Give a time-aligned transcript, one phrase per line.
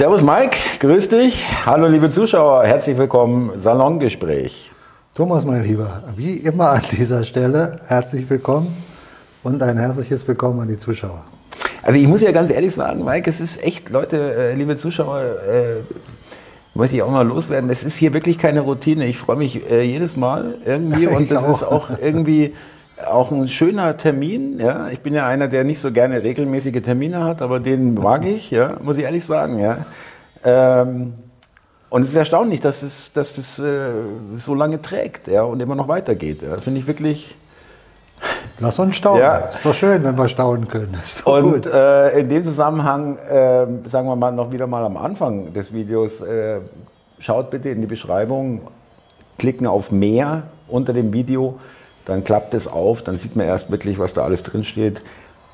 [0.00, 1.44] Servus Mike, grüß dich.
[1.66, 4.70] Hallo liebe Zuschauer, herzlich willkommen Salongespräch.
[5.14, 8.82] Thomas, mein Lieber, wie immer an dieser Stelle, herzlich willkommen
[9.42, 11.22] und ein herzliches Willkommen an die Zuschauer.
[11.82, 15.20] Also ich muss ja ganz ehrlich sagen, Mike, es ist echt, Leute, äh, liebe Zuschauer,
[15.20, 15.82] äh,
[16.72, 17.68] möchte ich auch mal loswerden.
[17.68, 19.06] Es ist hier wirklich keine Routine.
[19.06, 22.54] Ich freue mich äh, jedes Mal irgendwie und das ist auch irgendwie
[23.06, 24.58] auch ein schöner Termin.
[24.58, 24.88] Ja.
[24.88, 28.50] Ich bin ja einer, der nicht so gerne regelmäßige Termine hat, aber den mag ich,
[28.50, 29.58] ja, muss ich ehrlich sagen.
[29.58, 29.78] Ja.
[30.44, 31.14] Ähm,
[31.90, 33.90] und es ist erstaunlich, dass, es, dass das äh,
[34.36, 36.42] so lange trägt ja, und immer noch weitergeht.
[36.42, 36.60] Ja.
[36.60, 37.36] Finde ich wirklich.
[38.58, 39.22] Lass uns staunen.
[39.22, 39.36] Ja.
[39.36, 40.94] Ist doch schön, wenn wir staunen können.
[41.24, 45.72] und äh, in dem Zusammenhang, äh, sagen wir mal noch wieder mal am Anfang des
[45.72, 46.58] Videos, äh,
[47.18, 48.68] schaut bitte in die Beschreibung,
[49.38, 51.58] klicken auf mehr unter dem Video
[52.10, 55.02] dann klappt es auf, dann sieht man erst wirklich, was da alles drinsteht.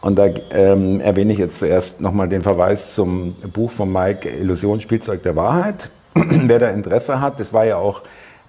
[0.01, 4.81] Und da ähm, erwähne ich jetzt zuerst nochmal den Verweis zum Buch von Mike, Illusion,
[4.81, 5.91] Spielzeug der Wahrheit.
[6.15, 8.03] Wer da Interesse hat, das war ja auch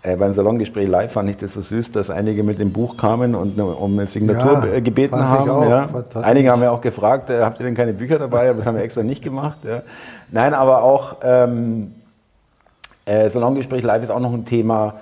[0.03, 3.35] äh, beim Salongespräch live, fand ich das so süß, dass einige mit dem Buch kamen
[3.35, 5.69] und eine, um eine Signatur ja, gebeten haben.
[5.69, 5.89] Ja.
[6.21, 8.49] Einige haben ja auch gefragt, äh, habt ihr denn keine Bücher dabei?
[8.49, 9.57] Aber das haben wir extra nicht gemacht.
[9.67, 9.81] Ja.
[10.31, 11.93] Nein, aber auch ähm,
[13.05, 14.95] äh, Salongespräch live ist auch noch ein Thema,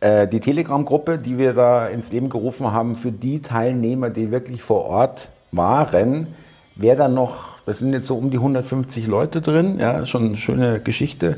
[0.00, 4.62] äh, die Telegram-Gruppe, die wir da ins Leben gerufen haben, für die Teilnehmer, die wirklich
[4.62, 6.28] vor Ort waren,
[6.74, 10.36] wäre dann noch, das sind jetzt so um die 150 Leute drin, ja, schon eine
[10.36, 11.36] schöne Geschichte.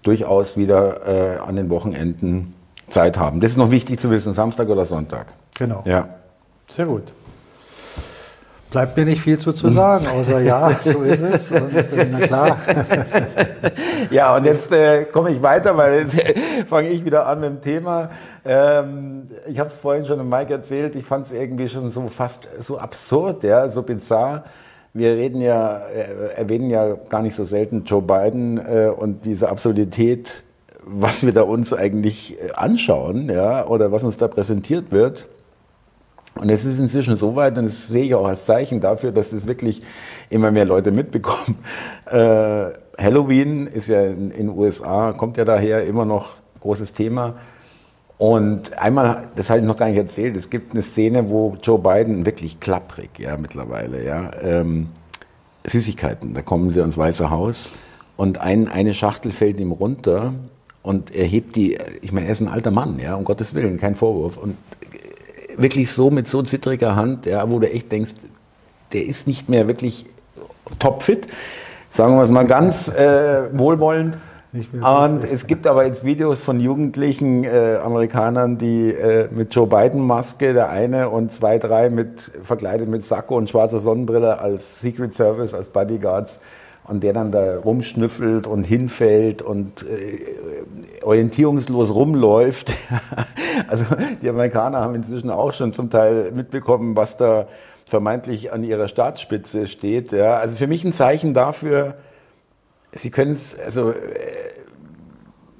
[0.01, 2.53] durchaus wieder äh, an den Wochenenden
[2.89, 3.39] Zeit haben.
[3.39, 5.27] Das ist noch wichtig zu wissen, Samstag oder Sonntag.
[5.57, 5.83] Genau.
[5.85, 6.09] Ja.
[6.67, 7.13] Sehr gut.
[8.73, 11.51] Bleibt mir nicht viel zu, zu sagen, außer ja, so ist es.
[11.51, 11.71] Und,
[12.09, 12.57] na klar.
[14.09, 16.19] ja, und jetzt äh, komme ich weiter, weil jetzt
[16.69, 18.09] fange ich wieder an mit dem Thema.
[18.43, 22.07] Ähm, ich habe es vorhin schon dem Mike erzählt, ich fand es irgendwie schon so
[22.07, 24.45] fast so absurd, ja, so bizarr.
[24.91, 29.49] Wir reden ja, äh, erwähnen ja gar nicht so selten Joe Biden äh, und diese
[29.49, 30.45] Absurdität,
[30.83, 35.27] was wir da uns eigentlich äh, anschauen, ja, oder was uns da präsentiert wird.
[36.35, 39.29] Und es ist inzwischen so weit, und das sehe ich auch als Zeichen dafür, dass
[39.29, 39.83] das wirklich
[40.29, 41.57] immer mehr Leute mitbekommen.
[42.05, 47.35] Äh, Halloween ist ja in den USA, kommt ja daher immer noch großes Thema.
[48.17, 51.79] Und einmal, das habe ich noch gar nicht erzählt, es gibt eine Szene, wo Joe
[51.79, 54.89] Biden wirklich klapprig, ja, mittlerweile, ja, ähm,
[55.65, 57.71] Süßigkeiten, da kommen sie ans Weiße Haus
[58.15, 60.33] und ein, eine Schachtel fällt ihm runter
[60.83, 63.79] und er hebt die, ich meine, er ist ein alter Mann, ja, um Gottes Willen,
[63.79, 64.57] kein Vorwurf, und
[65.57, 68.13] wirklich so mit so zittriger Hand, ja, wo du echt denkst,
[68.93, 70.05] der ist nicht mehr wirklich
[70.79, 71.27] topfit,
[71.91, 74.17] sagen wir es mal ganz äh, wohlwollend.
[74.53, 80.05] Und es gibt aber jetzt Videos von jugendlichen äh, Amerikanern, die äh, mit Joe Biden
[80.05, 85.15] Maske, der eine und zwei, drei mit verkleidet mit Sakko und schwarzer Sonnenbrille als Secret
[85.15, 86.39] Service, als Bodyguards
[86.85, 92.71] und der dann da rumschnüffelt und hinfällt und äh, orientierungslos rumläuft.
[93.67, 93.85] also
[94.21, 97.47] die Amerikaner haben inzwischen auch schon zum Teil mitbekommen, was da
[97.85, 100.11] vermeintlich an ihrer Staatsspitze steht.
[100.11, 100.37] Ja.
[100.37, 101.95] Also für mich ein Zeichen dafür,
[102.91, 103.95] sie können es, also äh,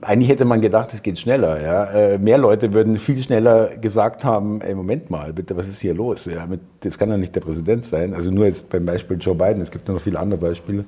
[0.05, 1.61] eigentlich hätte man gedacht, es geht schneller.
[1.61, 1.85] Ja.
[1.85, 5.94] Äh, mehr Leute würden viel schneller gesagt haben, ey, Moment mal, bitte, was ist hier
[5.94, 6.25] los?
[6.25, 8.13] Ja, mit, das kann doch nicht der Präsident sein.
[8.13, 10.85] Also nur jetzt beim Beispiel Joe Biden, es gibt noch viele andere Beispiele.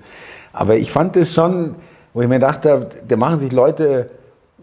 [0.53, 1.75] Aber ich fand es schon,
[2.13, 4.09] wo ich mir dachte, da machen sich Leute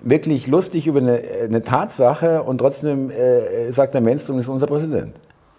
[0.03, 4.67] wirklich lustig über eine, eine Tatsache und trotzdem äh, sagt der Mainstream, das ist unser
[4.67, 5.15] Präsident.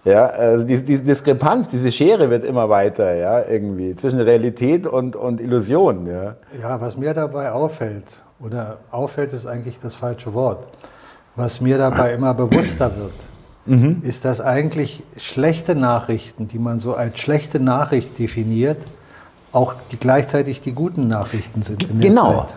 [0.06, 5.16] Ja, also die, die Diskrepanz, diese Schere wird immer weiter, ja, irgendwie, zwischen Realität und,
[5.16, 6.36] und Illusion, ja.
[6.62, 8.04] Ja, was mir dabei auffällt,
[8.40, 10.68] oder auffällt ist eigentlich das falsche Wort.
[11.36, 13.14] was mir dabei immer bewusster wird,
[13.66, 14.02] mhm.
[14.04, 18.78] ist, dass eigentlich schlechte Nachrichten, die man so als schlechte Nachricht definiert,
[19.52, 21.88] auch die, gleichzeitig die guten Nachrichten sind.
[22.02, 22.48] genau.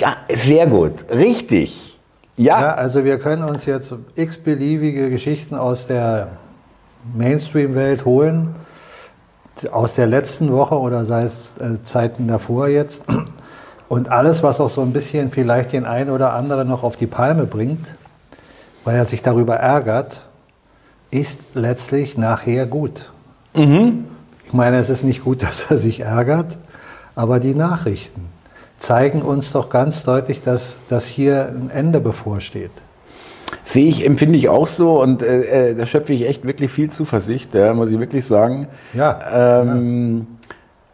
[0.00, 1.10] Ja, sehr gut.
[1.10, 1.98] Richtig.
[2.36, 2.60] Ja.
[2.60, 2.74] ja.
[2.74, 6.28] Also wir können uns jetzt x-beliebige Geschichten aus der
[7.14, 8.54] Mainstream-Welt holen,
[9.70, 13.04] aus der letzten Woche oder sei es äh, Zeiten davor jetzt.
[13.90, 17.08] Und alles, was auch so ein bisschen vielleicht den einen oder anderen noch auf die
[17.08, 17.84] Palme bringt,
[18.84, 20.28] weil er sich darüber ärgert,
[21.10, 23.10] ist letztlich nachher gut.
[23.52, 24.04] Mhm.
[24.46, 26.56] Ich meine, es ist nicht gut, dass er sich ärgert,
[27.16, 28.26] aber die Nachrichten
[28.78, 32.70] zeigen uns doch ganz deutlich, dass, dass hier ein Ende bevorsteht.
[33.64, 36.90] Sehe ich, empfinde ich auch so und äh, äh da schöpfe ich echt wirklich viel
[36.90, 38.68] Zuversicht, ja, muss ich wirklich sagen.
[38.94, 39.62] Ja.
[39.62, 40.39] Ähm, ja.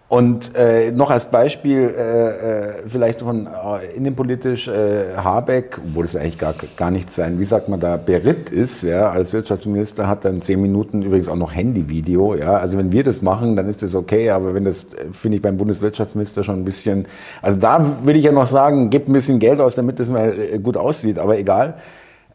[0.09, 6.15] Und äh, noch als Beispiel äh, äh, vielleicht von äh, innenpolitisch äh, Habeck, obwohl es
[6.15, 10.25] eigentlich gar, gar nicht sein, wie sagt man da, Berit ist, ja, als Wirtschaftsminister hat
[10.25, 13.83] dann zehn Minuten übrigens auch noch Handyvideo, ja, also wenn wir das machen, dann ist
[13.83, 17.07] das okay, aber wenn das, äh, finde ich beim Bundeswirtschaftsminister schon ein bisschen,
[17.43, 20.39] also da will ich ja noch sagen, gebt ein bisschen Geld aus, damit das mal
[20.39, 21.75] äh, gut aussieht, aber egal.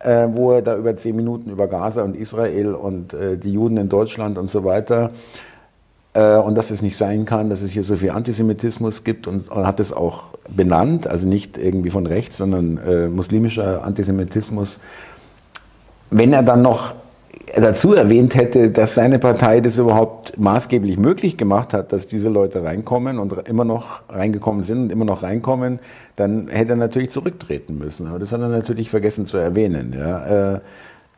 [0.04, 3.78] Äh, wo er da über zehn Minuten über Gaza und Israel und äh, die Juden
[3.78, 5.12] in Deutschland und so weiter
[6.14, 9.66] und dass es nicht sein kann, dass es hier so viel Antisemitismus gibt und, und
[9.66, 14.82] hat es auch benannt, also nicht irgendwie von rechts, sondern äh, muslimischer Antisemitismus.
[16.10, 16.94] Wenn er dann noch
[17.56, 22.64] dazu erwähnt hätte, dass seine Partei das überhaupt maßgeblich möglich gemacht hat, dass diese Leute
[22.64, 25.80] reinkommen und immer noch reingekommen sind und immer noch reinkommen,
[26.18, 28.08] dann hätte er natürlich zurücktreten müssen.
[28.08, 29.96] Aber das hat er natürlich vergessen zu erwähnen.
[29.98, 30.56] Ja.
[30.56, 30.60] Äh,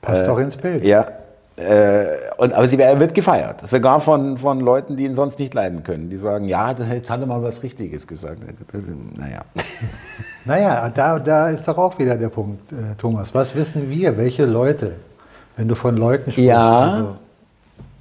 [0.01, 0.84] Passt äh, doch ins Bild.
[0.86, 1.07] Ja,
[1.56, 2.06] äh,
[2.38, 6.10] und, aber sie wird gefeiert, sogar von, von Leuten, die ihn sonst nicht leiden können.
[6.10, 8.40] Die sagen, ja, jetzt hat er mal was Richtiges gesagt.
[9.18, 9.42] Naja.
[10.46, 13.34] Naja, da, da ist doch auch wieder der Punkt, äh, Thomas.
[13.34, 14.98] Was wissen wir, welche Leute,
[15.56, 16.50] wenn du von Leuten sprichst?
[16.50, 16.80] Ja.
[16.80, 17.16] Also,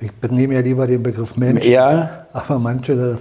[0.00, 1.64] ich nehme ja lieber den Begriff Mensch.
[1.64, 2.26] Ja.
[2.32, 3.16] Aber manche,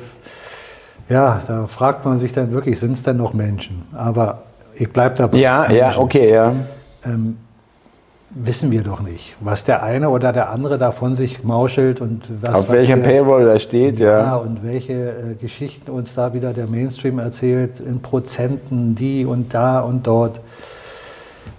[1.07, 3.83] ja, da fragt man sich dann wirklich, sind es denn noch Menschen?
[3.93, 4.41] Aber
[4.73, 5.37] ich bleibe dabei.
[5.37, 6.55] Ja, ja, okay, ja.
[7.05, 7.37] Ähm,
[8.33, 12.23] wissen wir doch nicht, was der eine oder der andere da von sich mauschelt und
[12.41, 12.55] was.
[12.55, 14.17] Auf wir, Payroll da steht, ja.
[14.19, 19.53] Ja, und welche äh, Geschichten uns da wieder der Mainstream erzählt, in Prozenten, die und
[19.53, 20.39] da und dort.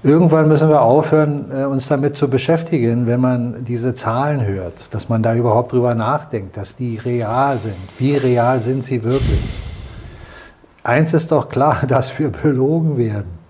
[0.05, 5.09] Irgendwann müssen wir aufhören, äh, uns damit zu beschäftigen, wenn man diese Zahlen hört, dass
[5.09, 7.77] man da überhaupt drüber nachdenkt, dass die real sind.
[7.99, 9.41] Wie real sind sie wirklich?
[10.83, 13.42] Eins ist doch klar, dass wir belogen werden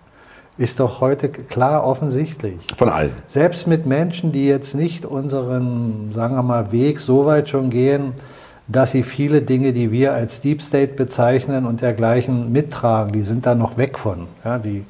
[0.59, 2.59] ist doch heute klar offensichtlich.
[2.77, 3.13] Von allen.
[3.27, 8.13] Selbst mit Menschen, die jetzt nicht unseren, sagen wir mal, Weg so weit schon gehen,
[8.69, 13.47] dass sie viele Dinge, die wir als Deep State bezeichnen und dergleichen mittragen, die sind
[13.47, 14.29] da noch weg von.
[14.45, 14.85] Ja, die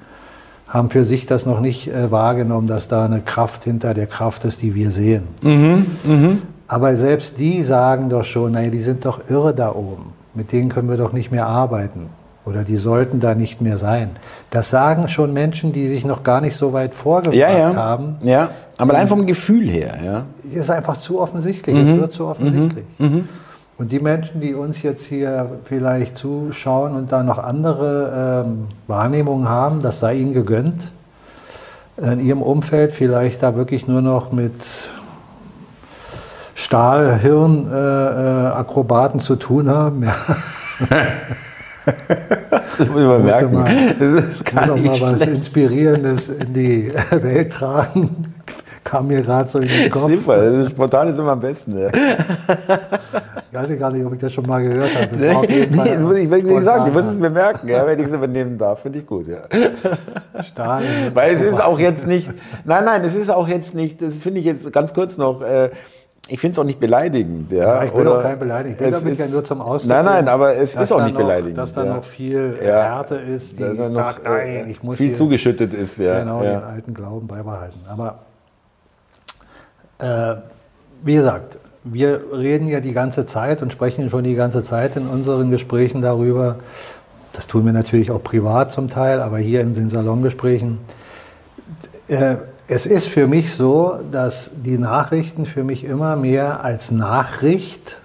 [0.69, 4.44] haben für sich das noch nicht äh, wahrgenommen, dass da eine Kraft hinter der Kraft
[4.44, 5.25] ist, die wir sehen.
[5.43, 6.37] Mhm, mh.
[6.67, 10.12] Aber selbst die sagen doch schon, naja, die sind doch irre da oben.
[10.35, 12.09] Mit denen können wir doch nicht mehr arbeiten
[12.44, 14.10] oder die sollten da nicht mehr sein.
[14.50, 17.72] Das sagen schon Menschen, die sich noch gar nicht so weit vorgebracht ja, ja.
[17.74, 18.16] haben.
[18.22, 19.98] Ja, aber allein vom Gefühl her.
[20.04, 20.24] Ja.
[20.52, 21.76] Ist einfach zu offensichtlich.
[21.76, 21.82] Mhm.
[21.82, 22.84] Es wird zu offensichtlich.
[22.98, 23.06] Mhm.
[23.06, 23.28] mhm.
[23.78, 29.48] Und die Menschen, die uns jetzt hier vielleicht zuschauen und da noch andere ähm, Wahrnehmungen
[29.48, 30.92] haben, das sei ihnen gegönnt,
[31.96, 34.52] in ihrem Umfeld vielleicht da wirklich nur noch mit
[36.54, 40.04] Stahlhirn-Akrobaten äh, äh, zu tun haben.
[40.04, 40.14] Ja.
[41.84, 43.52] Das muss man merken.
[43.54, 48.34] Mal, das ist gar nicht mal was Inspirierendes in die Welt tragen.
[48.84, 50.10] Kam mir gerade so in den Kopf.
[50.10, 51.78] Super, spontan ist immer am besten.
[51.78, 51.88] Ja.
[53.52, 55.08] Ich weiß gar nicht, ob ich das schon mal gehört habe.
[55.08, 58.06] Das nee, nee, muss ich, wie gesagt, ich muss es mir merken, ja, wenn ich
[58.06, 59.26] es übernehmen darf, finde ich gut.
[59.28, 59.42] Ja.
[60.42, 60.82] Stahl.
[61.14, 62.30] Weil es ist auch jetzt nicht,
[62.64, 65.70] nein, nein, es ist auch jetzt nicht, das finde ich jetzt ganz kurz noch, äh,
[66.29, 67.50] ich finde es auch nicht beleidigend.
[67.50, 68.75] Ja, ja ich will Oder auch kein beleidigen.
[68.75, 69.88] Ich will damit ja nur zum Ausdruck.
[69.88, 71.59] Nein, nein, aber es ist auch nicht noch, beleidigend.
[71.59, 71.95] Dass da ja.
[71.97, 72.83] noch viel ja.
[72.83, 75.99] Härte ist, die noch, sagt, nein, ich muss viel zugeschüttet ist.
[75.99, 76.21] Ja.
[76.21, 77.81] Genau, den alten Glauben beibehalten.
[77.88, 78.21] Aber
[79.99, 80.37] äh,
[81.02, 85.09] wie gesagt, wir reden ja die ganze Zeit und sprechen schon die ganze Zeit in
[85.09, 86.57] unseren Gesprächen darüber.
[87.33, 90.79] Das tun wir natürlich auch privat zum Teil, aber hier in den Salongesprächen.
[92.07, 92.37] Äh,
[92.69, 98.00] es ist für mich so, dass die Nachrichten für mich immer mehr als Nachricht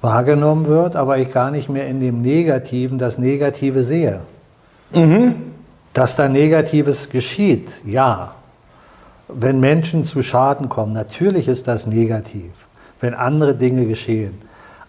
[0.00, 4.20] wahrgenommen wird, aber ich gar nicht mehr in dem Negativen das Negative sehe.
[4.92, 5.34] Mhm.
[5.92, 8.32] Dass da Negatives geschieht, ja.
[9.28, 12.52] Wenn Menschen zu Schaden kommen, natürlich ist das negativ,
[13.00, 14.40] wenn andere Dinge geschehen.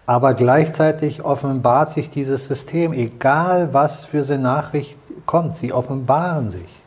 [0.06, 6.77] Aber gleichzeitig offenbart sich dieses System, egal was für eine Nachricht kommt, sie offenbaren sich.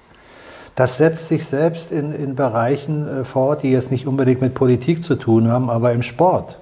[0.76, 5.04] Das setzt sich selbst in, in Bereichen äh, fort, die jetzt nicht unbedingt mit Politik
[5.04, 6.58] zu tun haben, aber im Sport.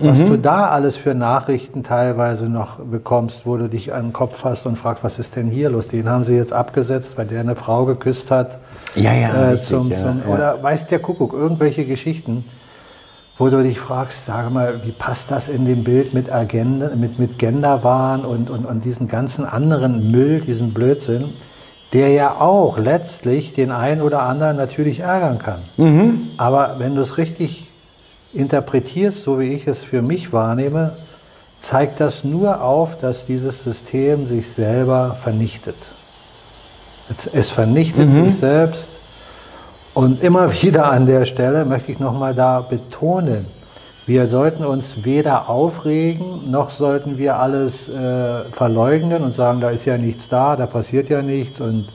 [0.00, 0.28] Was mhm.
[0.28, 4.64] du da alles für Nachrichten teilweise noch bekommst, wo du dich an den Kopf fasst
[4.64, 5.88] und fragst, was ist denn hier los?
[5.88, 8.58] Den haben sie jetzt abgesetzt, weil der eine Frau geküsst hat.
[8.94, 9.30] Ja, ja.
[9.30, 12.44] Äh, richtig, zum, ja, Oder weiß der Kuckuck, irgendwelche Geschichten,
[13.38, 17.18] wo du dich fragst, sage mal, wie passt das in dem Bild mit Agenda, mit,
[17.18, 21.30] mit Genderwahn und, und, und diesen ganzen anderen Müll, diesen Blödsinn,
[21.92, 25.60] der ja auch letztlich den einen oder anderen natürlich ärgern kann.
[25.76, 26.30] Mhm.
[26.36, 27.68] Aber wenn du es richtig
[28.34, 30.96] interpretierst, so wie ich es für mich wahrnehme,
[31.58, 35.76] zeigt das nur auf, dass dieses System sich selber vernichtet.
[37.32, 38.24] Es vernichtet mhm.
[38.24, 38.90] sich selbst.
[39.94, 43.46] Und immer wieder an der Stelle möchte ich nochmal da betonen,
[44.08, 49.84] wir sollten uns weder aufregen, noch sollten wir alles äh, verleugnen und sagen, da ist
[49.84, 51.88] ja nichts da, da passiert ja nichts und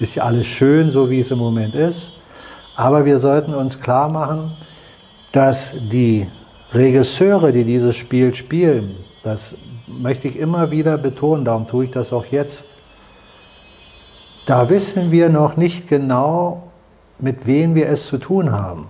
[0.00, 2.10] ist ja alles schön, so wie es im Moment ist.
[2.74, 4.50] Aber wir sollten uns klar machen,
[5.30, 6.26] dass die
[6.72, 9.54] Regisseure, die dieses Spiel spielen, das
[9.86, 12.66] möchte ich immer wieder betonen, darum tue ich das auch jetzt,
[14.44, 16.64] da wissen wir noch nicht genau,
[17.20, 18.88] mit wem wir es zu tun haben.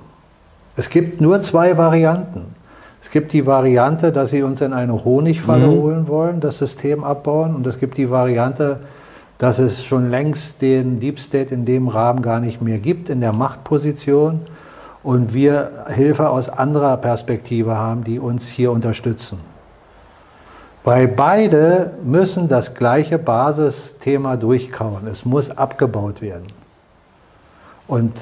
[0.76, 2.58] Es gibt nur zwei Varianten.
[3.02, 5.80] Es gibt die Variante, dass sie uns in eine Honigfalle mhm.
[5.80, 7.54] holen wollen, das System abbauen.
[7.54, 8.80] Und es gibt die Variante,
[9.38, 13.20] dass es schon längst den Deep State in dem Rahmen gar nicht mehr gibt, in
[13.20, 14.40] der Machtposition
[15.02, 19.38] und wir Hilfe aus anderer Perspektive haben, die uns hier unterstützen.
[20.84, 25.06] Weil beide müssen das gleiche Basisthema durchkauen.
[25.06, 26.46] Es muss abgebaut werden.
[27.86, 28.12] Und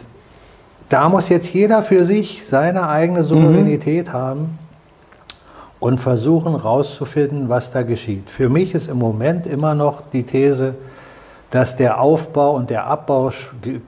[0.89, 4.13] da muss jetzt jeder für sich seine eigene Souveränität mhm.
[4.13, 4.59] haben
[5.81, 8.31] und versuchen herauszufinden, was da geschieht.
[8.31, 10.75] Für mich ist im Moment immer noch die These,
[11.51, 13.31] dass der Aufbau und der Abbau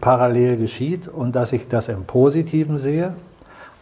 [0.00, 3.14] parallel geschieht und dass ich das im Positiven sehe.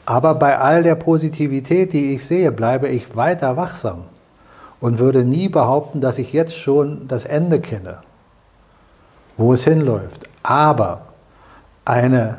[0.05, 4.05] Aber bei all der Positivität, die ich sehe, bleibe ich weiter wachsam
[4.81, 7.99] und würde nie behaupten, dass ich jetzt schon das Ende kenne,
[9.37, 10.29] wo es hinläuft.
[10.43, 11.03] Aber
[11.85, 12.39] eine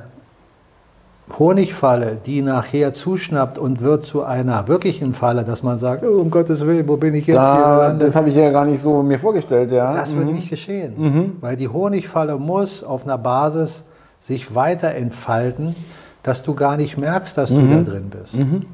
[1.37, 6.31] Honigfalle, die nachher zuschnappt und wird zu einer wirklichen Falle, dass man sagt, oh, um
[6.31, 8.07] Gottes Willen, wo bin ich jetzt da, hier gelandet?
[8.07, 9.93] Das habe ich ja gar nicht so mir vorgestellt, ja.
[9.93, 10.19] Das mhm.
[10.19, 11.31] wird nicht geschehen, mhm.
[11.41, 13.83] weil die Honigfalle muss auf einer Basis
[14.21, 15.75] sich weiter entfalten,
[16.23, 17.85] dass du gar nicht merkst, dass du mhm.
[17.85, 18.39] da drin bist.
[18.39, 18.65] Mhm.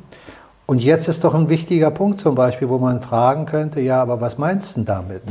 [0.66, 4.22] Und jetzt ist doch ein wichtiger Punkt zum Beispiel, wo man fragen könnte, ja, aber
[4.22, 5.30] was meinst du damit?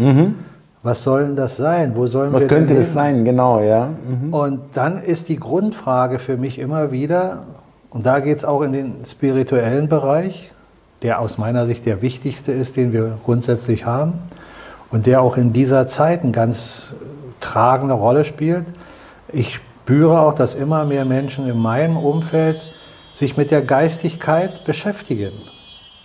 [0.85, 1.97] Was soll denn das sein?
[1.97, 3.88] Wo sollen Was wir könnte es sein, genau, ja.
[3.88, 4.35] Mhm.
[4.35, 7.45] Und dann ist die Grundfrage für mich immer wieder,
[7.88, 10.53] und da geht es auch in den spirituellen Bereich,
[11.00, 14.14] der aus meiner Sicht der wichtigste ist, den wir grundsätzlich haben
[14.91, 16.95] und der auch in dieser Zeit eine ganz
[17.41, 18.67] tragende Rolle spielt.
[19.33, 22.67] Ich spüre auch, dass immer mehr Menschen in meinem Umfeld
[23.14, 25.33] sich mit der Geistigkeit beschäftigen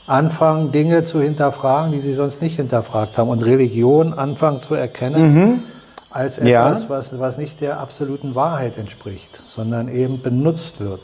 [0.09, 5.33] anfangen, Dinge zu hinterfragen, die sie sonst nicht hinterfragt haben und Religion anfangen zu erkennen
[5.33, 5.63] mhm.
[6.09, 6.49] als etwas,
[6.81, 6.89] ja.
[6.89, 11.01] was, was nicht der absoluten Wahrheit entspricht, sondern eben benutzt wird.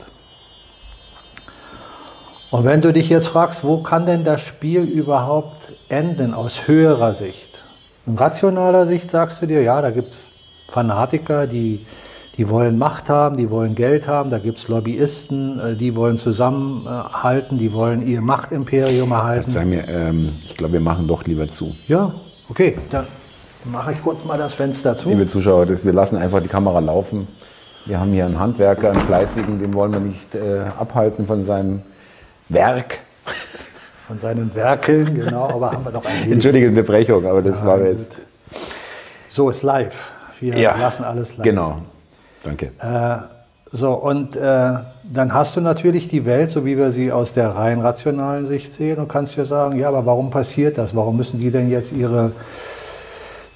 [2.51, 7.13] Und wenn du dich jetzt fragst, wo kann denn das Spiel überhaupt enden aus höherer
[7.13, 7.63] Sicht?
[8.05, 10.19] In rationaler Sicht sagst du dir, ja, da gibt es
[10.69, 11.85] Fanatiker, die
[12.37, 16.17] die wollen Macht haben, die wollen Geld haben, da gibt es Lobbyisten, äh, die wollen
[16.17, 19.49] zusammenhalten, die wollen ihr Machtimperium erhalten.
[19.49, 21.75] Sei mir, ähm, ich glaube, wir machen doch lieber zu.
[21.87, 22.13] Ja,
[22.49, 23.07] okay, dann
[23.63, 25.09] mache ich kurz mal das Fenster zu.
[25.09, 27.27] Liebe Zuschauer, das, wir lassen einfach die Kamera laufen.
[27.85, 31.83] Wir haben hier einen Handwerker, einen Fleißigen, den wollen wir nicht äh, abhalten von seinem
[32.49, 32.99] Werk.
[34.07, 37.81] Von seinen Werken, genau, aber haben wir doch ein Entschuldige Unterbrechung, aber das ja, war
[37.81, 38.19] jetzt.
[39.29, 40.11] So ist live.
[40.39, 41.43] Wir ja, lassen alles live.
[41.43, 41.81] Genau.
[42.45, 42.71] Danke.
[42.79, 43.17] Äh,
[43.71, 44.73] so, und äh,
[45.03, 48.73] dann hast du natürlich die Welt, so wie wir sie aus der rein rationalen Sicht
[48.73, 50.95] sehen, und kannst dir sagen, ja, aber warum passiert das?
[50.95, 52.31] Warum müssen die denn jetzt ihre,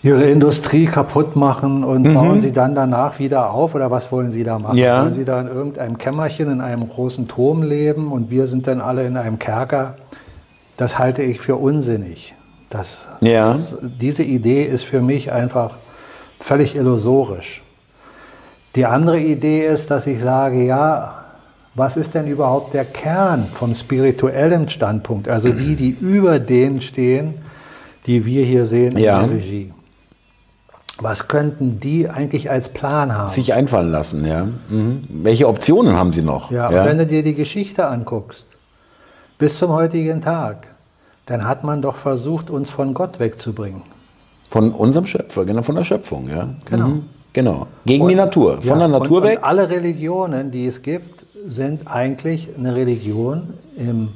[0.04, 2.14] ihre Industrie kaputt machen und mhm.
[2.16, 3.76] bauen sie dann danach wieder auf?
[3.76, 4.78] Oder was wollen sie da machen?
[4.78, 5.04] Ja.
[5.04, 8.82] Wollen sie da in irgendeinem Kämmerchen, in einem großen Turm leben und wir sind dann
[8.82, 9.96] alle in einem Kerker?
[10.76, 12.36] Das halte ich für unsinnig.
[12.70, 13.54] Das, ja.
[13.54, 15.76] das, diese Idee ist für mich einfach
[16.40, 17.64] völlig illusorisch.
[18.76, 21.16] Die andere Idee ist, dass ich sage, ja,
[21.76, 25.28] was ist denn überhaupt der Kern vom spirituellen Standpunkt?
[25.28, 27.36] Also die, die über denen stehen,
[28.06, 29.22] die wir hier sehen in ja.
[29.22, 29.74] der Regie.
[31.02, 33.32] Was könnten die eigentlich als Plan haben?
[33.32, 34.50] Sich einfallen lassen, ja.
[34.70, 35.04] Mhm.
[35.08, 36.52] Welche Optionen haben sie noch?
[36.52, 38.48] Ja, ja, und wenn du dir die Geschichte anguckst,
[39.38, 40.68] bis zum heutigen Tag,
[41.26, 43.84] dann hat man doch versucht, uns von Gott wegzubringen.
[44.50, 46.50] Von unserem Schöpfer, genau, von der Schöpfung, ja.
[46.66, 46.88] Genau.
[46.88, 47.04] Mhm.
[47.34, 47.68] Genau.
[47.86, 48.58] Gegen die Natur.
[48.58, 49.38] Von Ja, der Natur und, weg.
[49.40, 54.10] Und alle Religionen, die es gibt, sind eigentlich eine Religion im,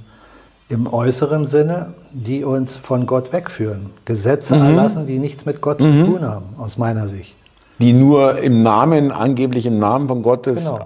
[0.70, 3.92] im äußeren Sinne, die uns von Gott wegführen.
[4.06, 4.62] Gesetze Mhm.
[4.66, 7.38] erlassen, die nichts mit Gott zu tun haben, aus meiner Sicht.
[7.80, 10.86] die nur im Namen, angeblich im Namen von Gottes, Genau.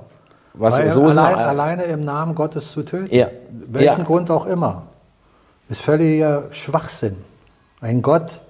[0.54, 3.28] was Weil so ist allein, eine- alleine im Namen Gottes zu töten, Ja.
[3.68, 4.04] welchen Ja.
[4.06, 4.84] Grund auch immer,
[5.70, 7.18] ist völliger Schwachsinn.
[7.82, 8.42] Ein Gott,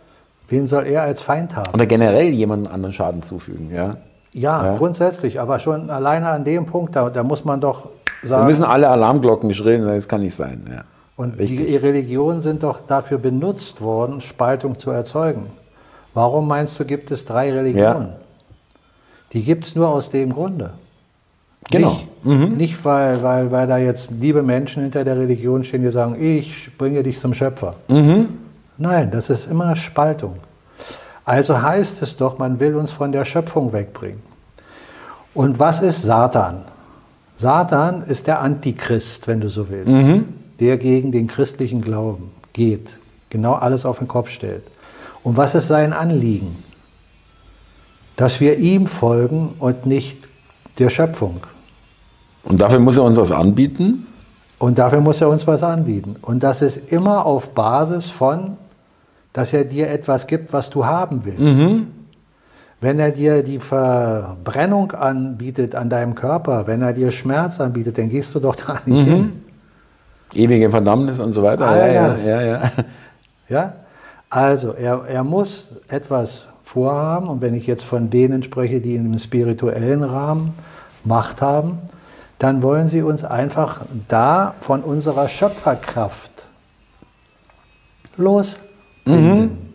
[0.50, 1.74] wen soll er als Feind haben?
[1.74, 3.72] oder generell jemandem anderen Schaden zufügen.
[3.74, 3.98] Ja?
[4.34, 4.78] Ja, Ja.
[4.78, 7.90] grundsätzlich, aber schon alleine an dem Punkt, da, da muss man doch
[8.22, 10.66] Da sagen, müssen alle Alarmglocken geschrillen, das kann nicht sein.
[10.70, 10.84] Ja.
[11.16, 11.66] Und Richtig.
[11.66, 15.48] die Religionen sind doch dafür benutzt worden, Spaltung zu erzeugen.
[16.14, 18.10] Warum meinst du, gibt es drei Religionen?
[19.34, 20.72] Die gibt es nur aus dem Grunde.
[21.70, 22.00] Genau.
[22.24, 26.16] Nicht, nicht weil, weil, weil da jetzt liebe Menschen hinter der Religion stehen, die sagen,
[26.22, 27.76] ich bringe dich zum Schöpfer.
[27.90, 28.30] Mhm.
[28.78, 30.38] Nein, das ist immer Spaltung.
[31.26, 34.22] Also heißt es doch, man will uns von der Schöpfung wegbringen.
[35.34, 36.64] Und was ist Satan?
[37.36, 40.24] Satan ist der Antichrist, wenn du so willst,
[40.60, 42.98] der gegen den christlichen Glauben geht,
[43.30, 44.64] genau alles auf den Kopf stellt.
[45.24, 46.64] Und was ist sein Anliegen?
[48.16, 50.18] Dass wir ihm folgen und nicht
[50.80, 51.42] der Schöpfung.
[52.44, 54.08] Und dafür muss er uns was anbieten.
[54.60, 56.16] Und dafür muss er uns was anbieten.
[56.22, 58.58] Und das ist immer auf Basis von,
[59.38, 61.64] dass er dir etwas gibt, was du haben willst.
[62.82, 68.10] Wenn er dir die Verbrennung anbietet an deinem Körper, wenn er dir Schmerz anbietet, dann
[68.10, 69.44] gehst du doch da nicht hin.
[70.34, 71.68] Ewige Verdammnis und so weiter.
[71.68, 72.62] Ah, ja, ja, ja,
[73.48, 73.74] ja.
[74.28, 77.28] Also, er, er muss etwas vorhaben.
[77.30, 80.56] Und wenn ich jetzt von denen spreche, die im spirituellen Rahmen
[81.04, 81.78] Macht haben,
[82.40, 86.32] dann wollen sie uns einfach da von unserer Schöpferkraft
[89.08, 89.68] losbinden.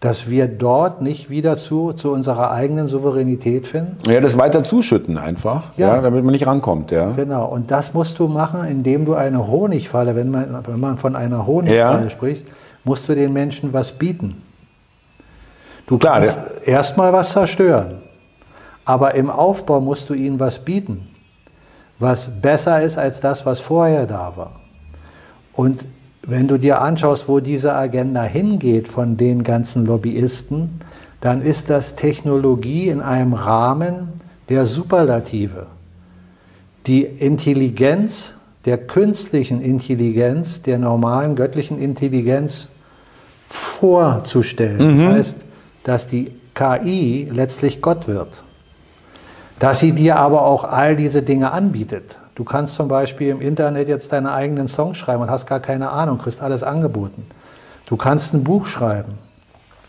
[0.00, 3.96] Dass wir dort nicht wieder zu, zu unserer eigenen Souveränität finden.
[4.06, 5.96] Ja, das weiter zuschütten einfach, ja.
[5.96, 6.02] Ja.
[6.02, 6.90] damit man nicht rankommt.
[6.90, 7.12] Ja.
[7.12, 11.16] Genau, und das musst du machen, indem du eine Honigfalle, wenn man, wenn man von
[11.16, 12.10] einer Honigfalle Ja.
[12.10, 12.46] spricht,
[12.84, 14.42] musst du den Menschen was bieten.
[15.86, 17.98] Du Klar, kannst erstmal was zerstören,
[18.84, 21.08] aber im Aufbau musst du ihnen was bieten,
[21.98, 24.52] was besser ist als das, was vorher da war.
[25.54, 25.86] Und
[26.26, 30.80] wenn du dir anschaust, wo diese Agenda hingeht von den ganzen Lobbyisten,
[31.20, 34.08] dann ist das Technologie in einem Rahmen
[34.48, 35.66] der Superlative.
[36.86, 38.34] Die Intelligenz
[38.66, 42.66] der künstlichen Intelligenz, der normalen göttlichen Intelligenz
[43.48, 44.96] vorzustellen.
[44.96, 45.44] Das heißt,
[45.84, 48.42] dass die KI letztlich Gott wird.
[49.60, 52.18] Dass sie dir aber auch all diese Dinge anbietet.
[52.36, 55.90] Du kannst zum Beispiel im Internet jetzt deine eigenen Songs schreiben und hast gar keine
[55.90, 57.26] Ahnung, kriegst alles angeboten.
[57.86, 59.18] Du kannst ein Buch schreiben,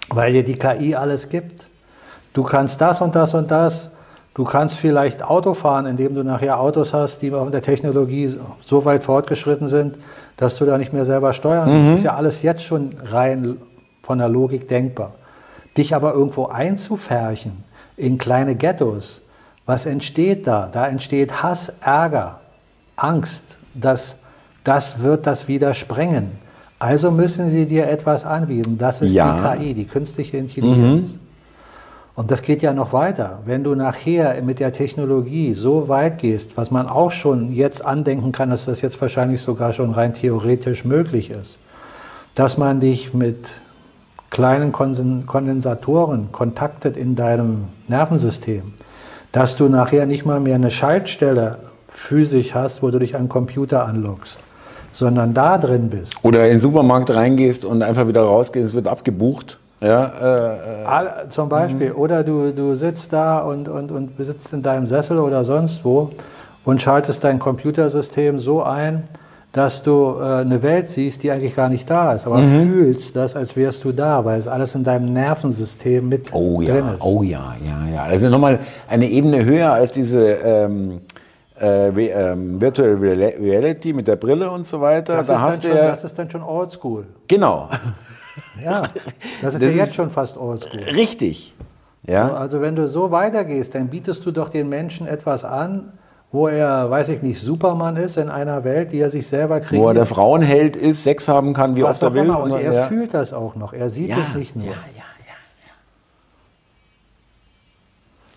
[0.10, 1.68] weil dir die KI alles gibt.
[2.34, 3.92] Du kannst das und das und das.
[4.34, 8.86] Du kannst vielleicht Auto fahren, indem du nachher Autos hast, die mit der Technologie so
[8.86, 9.98] weit fortgeschritten sind,
[10.38, 11.92] dass du da nicht mehr selber steuern musst.
[11.92, 13.58] Das ist ja alles jetzt schon rein
[14.04, 15.16] von der Logik denkbar.
[15.76, 17.66] Dich aber irgendwo einzufärchen
[17.98, 19.22] in kleine Ghettos,
[19.68, 20.68] was entsteht da?
[20.72, 22.40] Da entsteht Hass, Ärger,
[22.96, 23.44] Angst.
[23.76, 24.16] Das,
[24.64, 26.32] das wird das wieder sprengen.
[26.80, 28.78] Also müssen sie dir etwas anbieten.
[28.80, 29.56] Das ist Ja.
[29.56, 31.20] die KI, die künstliche Intelligenz.
[32.16, 33.40] Und das geht ja noch weiter.
[33.46, 38.32] Wenn du nachher mit der Technologie so weit gehst, was man auch schon jetzt andenken
[38.32, 41.60] kann, dass das jetzt wahrscheinlich sogar schon rein theoretisch möglich ist,
[42.34, 43.62] dass man dich mit
[44.32, 48.74] kleinen Kondensatoren kontaktet in deinem Nervensystem,
[49.32, 53.30] dass du nachher nicht mal mehr eine Schaltstelle physisch hast, wo du dich an den
[53.30, 54.40] Computer anloggst,
[54.92, 56.13] sondern da drin bist.
[56.24, 59.60] Oder in den Supermarkt reingehst und einfach wieder rausgehst, es wird abgebucht.
[59.80, 60.12] Ja,
[60.86, 61.92] äh, äh, zum Beispiel.
[61.92, 66.10] Oder du, du sitzt da und, und, und sitzt in deinem Sessel oder sonst wo
[66.66, 69.04] und schaltest dein Computersystem so ein,
[69.58, 73.36] dass du äh, eine Welt siehst, die eigentlich gar nicht da ist, aber fühlst das,
[73.36, 77.04] als wärst du da, weil es alles in deinem Nervensystem mit oh ja, drin ist.
[77.04, 78.04] oh ja, ja, ja.
[78.04, 81.02] Also nochmal eine Ebene höher als diese ähm,
[81.60, 85.17] äh, ähm, Virtual Reality mit der Brille und so weiter.
[85.17, 87.06] das, da ist hast dann schon, ja, das ist dann schon oldschool.
[87.28, 87.67] genau,
[88.63, 88.84] Ja,
[89.41, 90.80] das ist Das ja jetzt ist- schon fast oldschool.
[90.84, 91.56] richtig.
[92.06, 95.91] Ja, Also wenn du so weitergehst, dann bietest du doch den Menschen etwas an,
[96.32, 99.82] wo er, weiß ich nicht, Superman ist in einer Welt, die er sich selber kreiert.
[99.82, 102.26] wo er der Frauenheld ist, Sex haben kann, wie was er auch will.
[102.26, 102.42] immer.
[102.42, 102.84] Und er ja.
[102.86, 103.74] fühlt das auch noch.
[103.74, 104.66] Er sieht ja, es nicht nur.
[104.66, 105.34] Ja, ja, ja,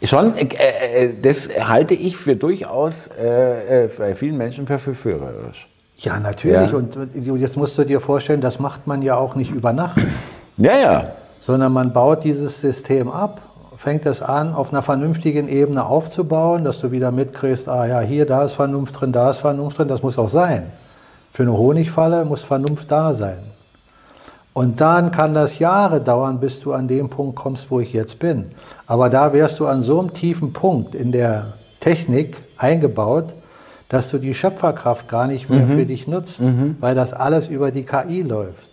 [0.01, 0.07] ja.
[0.07, 5.69] Schon, äh, äh, das halte ich für durchaus äh, äh, bei vielen Menschen für verführerisch.
[5.97, 6.71] Ja, natürlich.
[6.71, 6.77] Ja.
[6.77, 10.01] Und und jetzt musst du dir vorstellen, das macht man ja auch nicht über Nacht,
[10.57, 11.11] Ja, ja.
[11.41, 13.43] sondern man baut dieses System ab,
[13.81, 18.27] fängt es an, auf einer vernünftigen Ebene aufzubauen, dass du wieder mitkriegst, ah ja, hier,
[18.27, 20.65] da ist Vernunft drin, da ist Vernunft drin, das muss auch sein.
[21.33, 23.39] Für eine Honigfalle muss Vernunft da sein.
[24.53, 28.19] Und dann kann das Jahre dauern, bis du an dem Punkt kommst, wo ich jetzt
[28.19, 28.51] bin.
[28.87, 33.35] Aber da wärst du an so einem tiefen Punkt in der Technik eingebaut,
[33.89, 35.71] dass du die Schöpferkraft gar nicht mehr mhm.
[35.71, 36.77] für dich nutzt, mhm.
[36.81, 38.70] weil das alles über die KI läuft.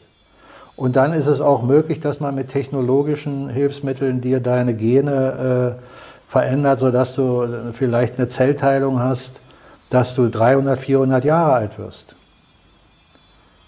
[0.77, 6.31] Und dann ist es auch möglich, dass man mit technologischen Hilfsmitteln dir deine Gene äh,
[6.31, 9.41] verändert, sodass du vielleicht eine Zellteilung hast,
[9.89, 12.15] dass du 300, 400 Jahre alt wirst.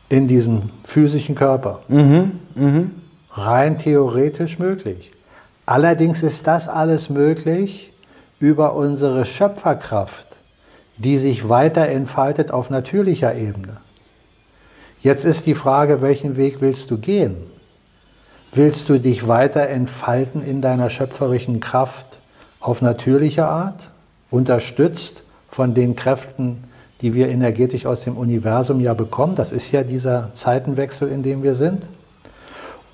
[0.07, 1.79] In diesem physischen Körper.
[1.87, 2.83] Mhm, mh.
[3.31, 5.11] Rein theoretisch möglich.
[5.65, 7.91] Allerdings ist das alles möglich
[8.39, 10.39] über unsere Schöpferkraft,
[10.97, 13.77] die sich weiter entfaltet auf natürlicher Ebene.
[15.01, 17.38] Jetzt ist die Frage, welchen Weg willst du gehen?
[18.51, 22.19] Willst du dich weiter entfalten in deiner schöpferischen Kraft
[22.59, 23.91] auf natürliche Art,
[24.29, 26.65] unterstützt von den Kräften,
[27.01, 29.35] die wir energetisch aus dem Universum ja bekommen?
[29.35, 31.88] Das ist ja dieser Zeitenwechsel, in dem wir sind.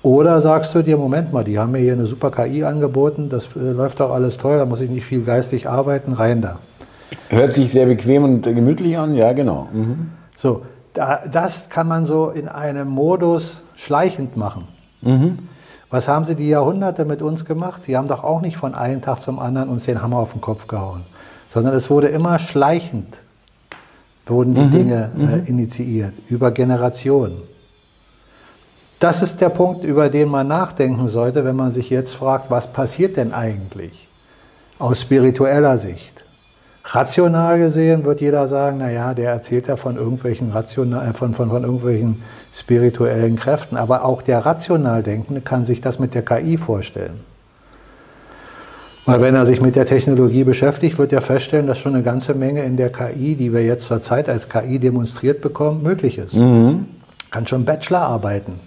[0.02, 3.48] Oder sagst du dir, Moment mal, die haben mir hier eine super KI angeboten, das
[3.56, 6.60] äh, läuft doch alles toll, da muss ich nicht viel geistig arbeiten, rein da.
[7.30, 9.66] Hört sich sehr bequem und gemütlich an, ja genau.
[9.72, 10.12] Mhm.
[10.36, 10.62] So,
[10.96, 14.68] das kann man so in einem Modus schleichend machen.
[15.02, 15.38] Mhm.
[15.90, 17.82] Was haben sie die Jahrhunderte mit uns gemacht?
[17.82, 20.40] Sie haben doch auch nicht von einem Tag zum anderen uns den Hammer auf den
[20.40, 21.02] Kopf gehauen,
[21.54, 23.20] sondern es wurde immer schleichend,
[24.26, 24.70] wurden die mhm.
[24.72, 25.46] Dinge äh, mhm.
[25.46, 27.42] initiiert, über Generationen.
[28.98, 32.72] Das ist der Punkt, über den man nachdenken sollte, wenn man sich jetzt fragt, was
[32.72, 34.08] passiert denn eigentlich
[34.78, 36.25] aus spiritueller Sicht?
[36.88, 41.64] Rational gesehen wird jeder sagen, naja, der erzählt ja von irgendwelchen, rational, von, von, von
[41.64, 42.22] irgendwelchen
[42.52, 43.76] spirituellen Kräften.
[43.76, 47.20] Aber auch der rational Denkende kann sich das mit der KI vorstellen.
[49.04, 52.34] Weil wenn er sich mit der Technologie beschäftigt, wird er feststellen, dass schon eine ganze
[52.34, 56.34] Menge in der KI, die wir jetzt zurzeit als KI demonstriert bekommen, möglich ist.
[56.34, 56.86] Mhm.
[57.30, 58.60] Kann schon Bachelor arbeiten.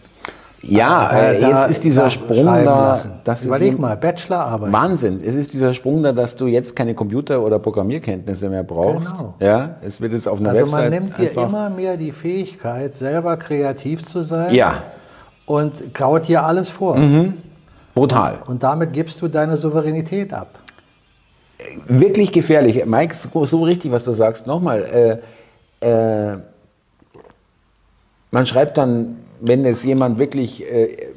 [0.61, 2.99] Ja, äh, jetzt ist dieser Sprung da.
[3.23, 4.71] Das Überleg ist mal, Bachelorarbeit.
[4.71, 5.21] Wahnsinn.
[5.23, 9.11] Es ist dieser Sprung da, dass du jetzt keine Computer- oder Programmierkenntnisse mehr brauchst.
[9.11, 9.35] Genau.
[9.39, 10.79] Ja, es wird jetzt auf einer also Website.
[10.81, 14.53] Also man nimmt dir immer mehr die Fähigkeit, selber kreativ zu sein.
[14.53, 14.83] Ja.
[15.45, 16.97] Und kaut dir alles vor.
[16.97, 17.35] Mhm.
[17.95, 18.39] Brutal.
[18.41, 20.59] Und, und damit gibst du deine Souveränität ab.
[21.87, 22.85] Wirklich gefährlich.
[22.85, 24.45] Mike, so, so richtig, was du sagst.
[24.47, 25.21] Nochmal.
[25.81, 26.37] Äh, äh,
[28.31, 31.09] man schreibt dann wenn es jemand wirklich äh,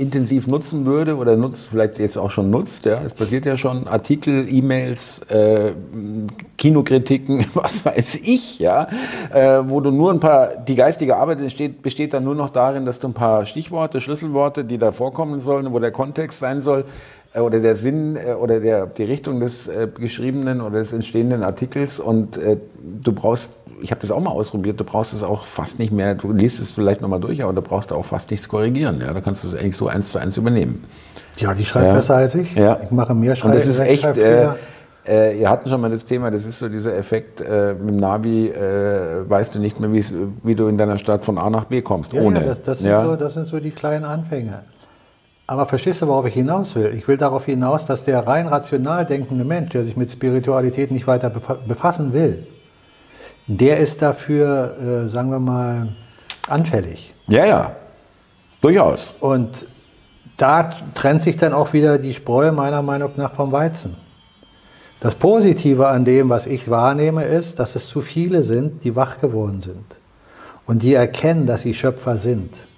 [0.00, 3.86] intensiv nutzen würde oder nutzt, vielleicht jetzt auch schon nutzt, ja, es passiert ja schon,
[3.86, 5.72] Artikel, E-Mails, äh,
[6.56, 8.88] Kinokritiken, was weiß ich, ja,
[9.32, 12.86] äh, wo du nur ein paar, die geistige Arbeit besteht, besteht dann nur noch darin,
[12.86, 16.84] dass du ein paar Stichworte, Schlüsselworte, die da vorkommen sollen, wo der Kontext sein soll,
[17.34, 22.00] oder der Sinn äh, oder der, die Richtung des äh, geschriebenen oder des entstehenden Artikels
[22.00, 22.56] und äh,
[23.02, 23.50] du brauchst
[23.82, 26.60] ich habe das auch mal ausprobiert, du brauchst es auch fast nicht mehr, du liest
[26.60, 29.00] es vielleicht nochmal durch, aber du brauchst auch fast nichts korrigieren.
[29.00, 29.12] Ja?
[29.12, 30.84] Da kannst du es eigentlich so eins zu eins übernehmen.
[31.38, 31.94] Ja, die schreibt ja.
[31.94, 32.54] besser als ich.
[32.54, 32.78] Ja.
[32.82, 34.48] Ich mache mehr Schreib Und das ist echt, äh,
[35.06, 38.00] äh, ihr hatten schon mal das Thema, das ist so dieser Effekt, äh, mit dem
[38.00, 41.80] Navi äh, weißt du nicht mehr, wie du in deiner Stadt von A nach B
[41.80, 42.40] kommst, ja, ohne.
[42.40, 44.60] Ja, das, das, sind so, das sind so die kleinen Anfänge.
[45.50, 46.94] Aber verstehst du, worauf ich hinaus will?
[46.96, 51.08] Ich will darauf hinaus, dass der rein rational denkende Mensch, der sich mit Spiritualität nicht
[51.08, 52.46] weiter befassen will,
[53.48, 55.88] der ist dafür, äh, sagen wir mal,
[56.48, 57.12] anfällig.
[57.26, 57.72] Ja, ja,
[58.60, 59.16] durchaus.
[59.18, 59.66] Und
[60.36, 63.96] da trennt sich dann auch wieder die Spreu meiner Meinung nach vom Weizen.
[65.00, 69.18] Das Positive an dem, was ich wahrnehme, ist, dass es zu viele sind, die wach
[69.18, 69.98] geworden sind
[70.66, 72.68] und die erkennen, dass sie Schöpfer sind,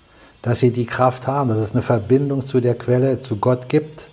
[0.42, 4.08] dass sie die Kraft haben, dass es eine Verbindung zu der Quelle, zu Gott gibt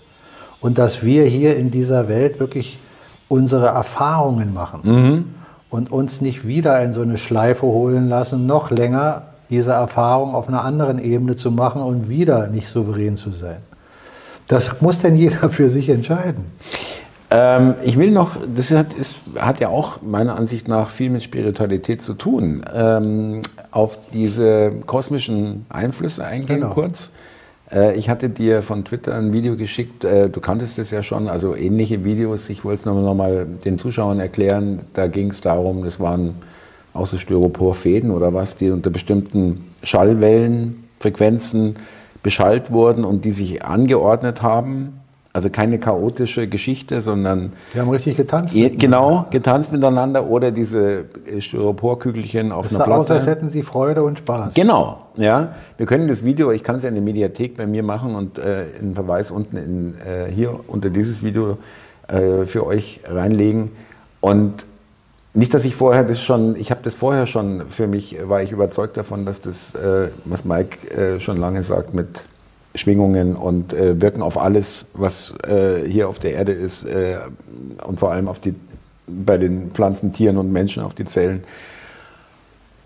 [0.61, 2.79] und dass wir hier in dieser Welt wirklich
[3.27, 4.81] unsere Erfahrungen machen.
[4.83, 5.25] Mhm
[5.69, 10.47] und uns nicht wieder in so eine Schleife holen lassen, noch länger diese Erfahrung auf
[10.47, 13.57] einer anderen Ebene zu machen und wieder nicht souverän zu sein.
[14.47, 16.45] Das muss denn jeder für sich entscheiden.
[17.31, 21.21] Ähm, ich will noch, das hat, ist, hat ja auch meiner Ansicht nach viel mit
[21.21, 26.73] Spiritualität zu tun, ähm, auf diese kosmischen Einflüsse eingehen genau.
[26.73, 27.11] kurz.
[27.71, 31.27] Äh, ich hatte dir von Twitter ein Video geschickt, äh, du kanntest es ja schon,
[31.29, 32.49] also ähnliche Videos.
[32.49, 34.81] Ich wollte es nochmal noch mal den Zuschauern erklären.
[34.93, 36.35] Da ging es darum, das waren
[36.93, 41.75] auch so Styroporfäden oder was, die unter bestimmten Schallwellenfrequenzen
[42.23, 44.99] beschallt wurden und die sich angeordnet haben
[45.31, 47.53] Also keine chaotische Geschichte, sondern.
[47.71, 48.55] Wir haben richtig getanzt.
[48.55, 51.05] Genau, getanzt miteinander oder diese
[51.37, 53.01] Styroporkügelchen auf es einer Platte.
[53.01, 54.55] Aus, als hätten sie Freude und Spaß.
[54.55, 55.53] Genau, ja.
[55.77, 58.39] Wir können das Video, ich kann es ja in der Mediathek bei mir machen und
[58.39, 61.59] äh, einen Verweis unten in, äh, hier unter dieses Video
[62.07, 63.69] äh, für euch reinlegen.
[64.21, 64.65] Und
[65.35, 68.51] nicht, dass ich vorher das schon, ich habe das vorher schon, für mich war ich
[68.51, 72.25] überzeugt davon, dass das, äh, was Mike äh, schon lange sagt, mit
[72.75, 77.17] Schwingungen und äh, wirken auf alles, was äh, hier auf der Erde ist äh,
[77.85, 78.53] und vor allem auf die,
[79.07, 81.43] bei den Pflanzen, Tieren und Menschen auf die Zellen.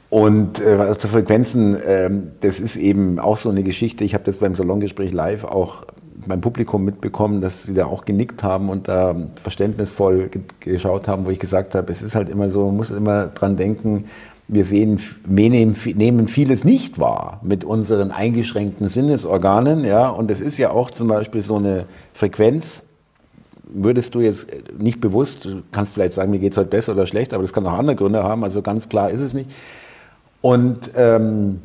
[0.10, 4.04] Und äh, also Frequenzen, ähm, das ist eben auch so eine Geschichte.
[4.04, 5.86] Ich habe das beim Salongespräch live auch
[6.28, 11.30] beim Publikum mitbekommen, dass sie da auch genickt haben und da verständnisvoll geschaut haben, wo
[11.30, 14.06] ich gesagt habe, es ist halt immer so, man muss immer dran denken,
[14.48, 20.58] wir sehen, wir nehmen vieles nicht wahr mit unseren eingeschränkten Sinnesorganen, ja, und es ist
[20.58, 22.84] ja auch zum Beispiel so eine Frequenz,
[23.64, 27.08] würdest du jetzt nicht bewusst, du kannst vielleicht sagen, mir geht es heute besser oder
[27.08, 29.50] schlechter, aber das kann auch andere Gründe haben, also ganz klar ist es nicht.
[30.42, 31.62] Und ähm,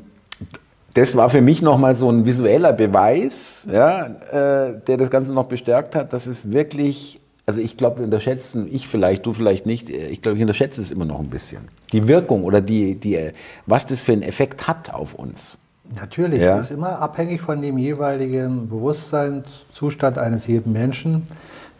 [0.94, 5.46] das war für mich nochmal so ein visueller Beweis, ja, äh, der das Ganze noch
[5.46, 9.88] bestärkt hat, dass es wirklich also ich glaube, wir unterschätzen, ich vielleicht, du vielleicht nicht,
[9.88, 11.62] ich glaube, ich unterschätze es immer noch ein bisschen.
[11.92, 13.30] Die Wirkung oder die, die,
[13.64, 15.56] was das für einen Effekt hat auf uns.
[15.98, 16.58] Natürlich, ja.
[16.58, 21.22] das ist immer abhängig von dem jeweiligen Bewusstseinszustand eines jeden Menschen,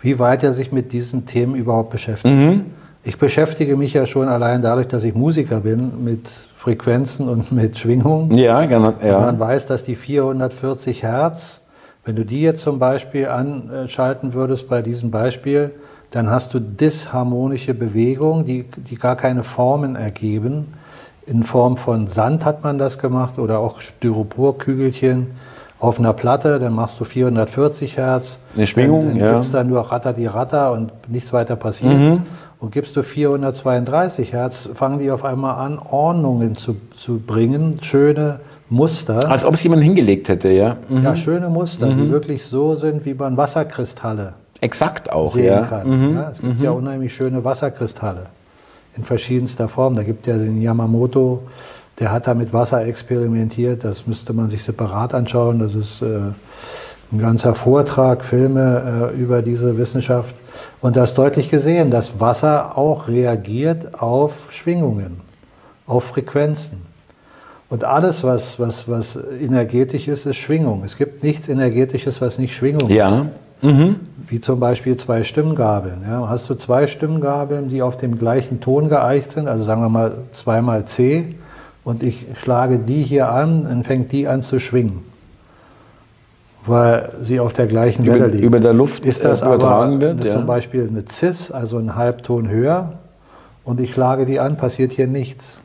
[0.01, 2.35] wie weit er sich mit diesen Themen überhaupt beschäftigt.
[2.35, 2.65] Mhm.
[3.05, 7.79] Ich beschäftige mich ja schon allein dadurch, dass ich Musiker bin, mit Frequenzen und mit
[7.79, 8.39] Schwingungen.
[8.39, 8.95] Ja, genau.
[9.05, 9.19] Ja.
[9.19, 11.61] Und man weiß, dass die 440 Hertz
[12.09, 15.73] wenn du die jetzt zum Beispiel anschalten würdest bei diesem Beispiel,
[16.11, 20.73] dann hast du disharmonische Bewegungen, die, die gar keine Formen ergeben.
[21.27, 25.27] In Form von Sand hat man das gemacht oder auch Styroporkügelchen
[25.81, 28.39] auf einer Platte, dann machst du 440 Hertz.
[28.57, 29.35] Eine Schwingung, dann, dann ja.
[29.35, 31.99] gibst dann nur Ratter die Ratter und nichts weiter passiert.
[31.99, 32.23] Mhm.
[32.59, 38.41] Und gibst du 432 Hertz, fangen die auf einmal an, Ordnungen zu, zu bringen, schöne
[38.71, 39.31] Muster.
[39.31, 40.77] Als ob es jemand hingelegt hätte, ja.
[40.89, 41.03] Mhm.
[41.03, 42.05] Ja, schöne Muster, mhm.
[42.05, 45.63] die wirklich so sind, wie man Wasserkristalle Exakt auch, sehen ja.
[45.63, 45.89] kann.
[45.89, 46.15] Mhm.
[46.17, 46.79] Ja, es gibt ja mhm.
[46.79, 48.27] unheimlich schöne Wasserkristalle
[48.97, 49.95] in verschiedenster Form.
[49.95, 51.43] Da gibt es ja den Yamamoto,
[51.99, 53.85] der hat da mit Wasser experimentiert.
[53.85, 55.61] Das müsste man sich separat anschauen.
[55.61, 56.19] Das ist äh,
[57.13, 60.35] ein ganzer Vortrag, Filme äh, über diese Wissenschaft.
[60.81, 65.21] Und da ist deutlich gesehen, dass Wasser auch reagiert auf Schwingungen,
[65.87, 66.88] auf Frequenzen.
[67.71, 70.85] Und alles, was, was, was energetisch ist, ist Schwingung.
[70.85, 73.09] Es gibt nichts Energetisches, was nicht Schwingung ja.
[73.09, 73.25] ist.
[73.61, 73.97] Mhm.
[74.27, 76.03] Wie zum Beispiel zwei Stimmgabeln.
[76.09, 79.89] Ja, hast du zwei Stimmgabeln, die auf dem gleichen Ton geeicht sind, also sagen wir
[79.89, 81.35] mal zweimal C,
[81.85, 85.03] und ich schlage die hier an, dann fängt die an zu schwingen.
[86.67, 88.45] Weil sie auf der gleichen Welle liegen.
[88.45, 90.33] Über der Luft ist das übertragen aber wird, ja.
[90.33, 92.95] zum Beispiel eine Cis, also ein Halbton höher,
[93.65, 95.61] und ich schlage die an, passiert hier nichts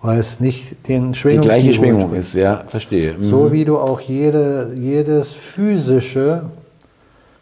[0.00, 3.14] weil es nicht den Schwingung Die gleiche Schwingung ist, ja, verstehe.
[3.14, 3.24] Mhm.
[3.24, 6.44] So wie du auch jede, jedes physische,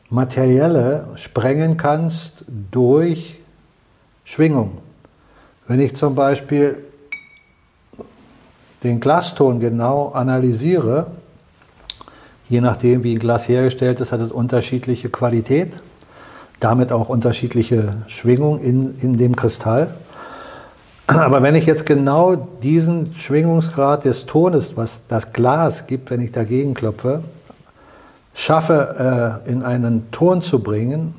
[0.09, 3.39] materielle sprengen kannst durch
[4.25, 4.79] Schwingung.
[5.69, 6.79] Wenn ich zum Beispiel
[8.83, 11.09] den Glaston genau analysiere,
[12.49, 15.81] je nachdem wie ein Glas hergestellt ist, hat es unterschiedliche Qualität,
[16.61, 19.95] damit auch unterschiedliche Schwingung in, in dem Kristall.
[21.07, 26.33] Aber wenn ich jetzt genau diesen Schwingungsgrad des Tones, was das Glas gibt, wenn ich
[26.33, 27.23] dagegen klopfe,
[28.35, 31.15] schaffe, äh, in einen Ton zu bringen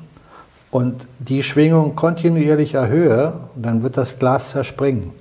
[0.70, 5.12] und die Schwingung kontinuierlich erhöhe, dann wird das Glas zerspringen.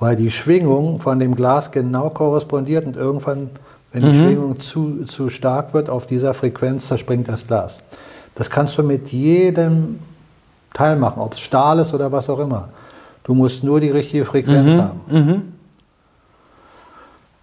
[0.00, 3.50] Weil die Schwingung von dem Glas genau korrespondiert und irgendwann,
[3.92, 4.24] wenn die mhm.
[4.24, 7.80] Schwingung zu, zu stark wird, auf dieser Frequenz zerspringt das Glas.
[8.34, 10.00] Das kannst du mit jedem
[10.72, 12.70] Teil machen, ob es Stahl ist oder was auch immer.
[13.24, 14.80] Du musst nur die richtige Frequenz mhm.
[14.80, 15.00] haben.
[15.08, 15.42] Mhm.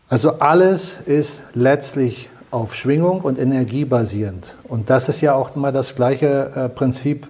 [0.09, 4.55] Also alles ist letztlich auf Schwingung und Energie basierend.
[4.63, 7.27] Und das ist ja auch immer das gleiche äh, Prinzip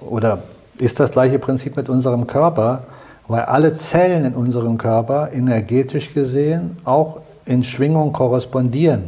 [0.00, 0.42] oder
[0.78, 2.84] ist das gleiche Prinzip mit unserem Körper,
[3.28, 9.04] weil alle Zellen in unserem Körper energetisch gesehen auch in Schwingung korrespondieren.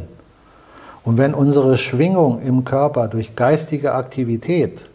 [1.03, 4.85] Und wenn unsere Schwingung im Körper durch geistige Aktivität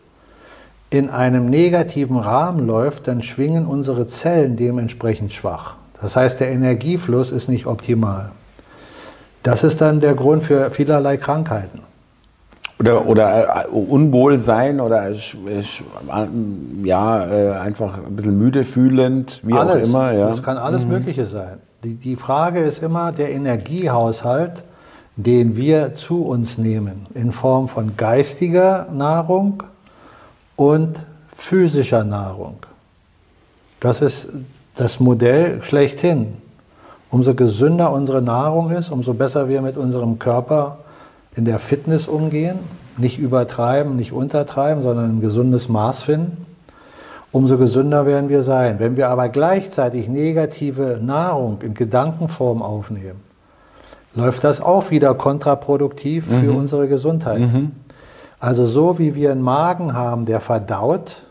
[0.90, 5.76] in einem negativen Rahmen läuft, dann schwingen unsere Zellen dementsprechend schwach.
[6.00, 8.30] Das heißt, der Energiefluss ist nicht optimal.
[9.42, 11.80] Das ist dann der Grund für vielerlei Krankheiten.
[12.80, 15.10] Oder, oder äh, Unwohlsein oder
[16.84, 20.12] ja, äh, einfach ein bisschen müde fühlend, wie alles, auch immer.
[20.12, 20.28] Ja.
[20.28, 20.92] Das kann alles mhm.
[20.92, 21.58] Mögliche sein.
[21.82, 24.62] Die, die Frage ist immer der Energiehaushalt,
[25.16, 29.64] den wir zu uns nehmen, in Form von geistiger Nahrung
[30.58, 31.02] und
[31.36, 32.56] physischer Nahrung.
[33.80, 34.28] Das ist
[34.74, 36.34] das Modell schlechthin.
[37.10, 40.80] Umso gesünder unsere Nahrung ist, umso besser wir mit unserem Körper
[41.36, 42.58] in der Fitness umgehen,
[42.96, 46.44] nicht übertreiben, nicht untertreiben, sondern ein gesundes Maß finden,
[47.30, 48.80] umso gesünder werden wir sein.
[48.80, 53.20] Wenn wir aber gleichzeitig negative Nahrung in Gedankenform aufnehmen,
[54.16, 56.56] läuft das auch wieder kontraproduktiv für mhm.
[56.56, 57.38] unsere Gesundheit.
[57.38, 57.70] Mhm.
[58.40, 61.22] Also so wie wir einen Magen haben, der verdaut,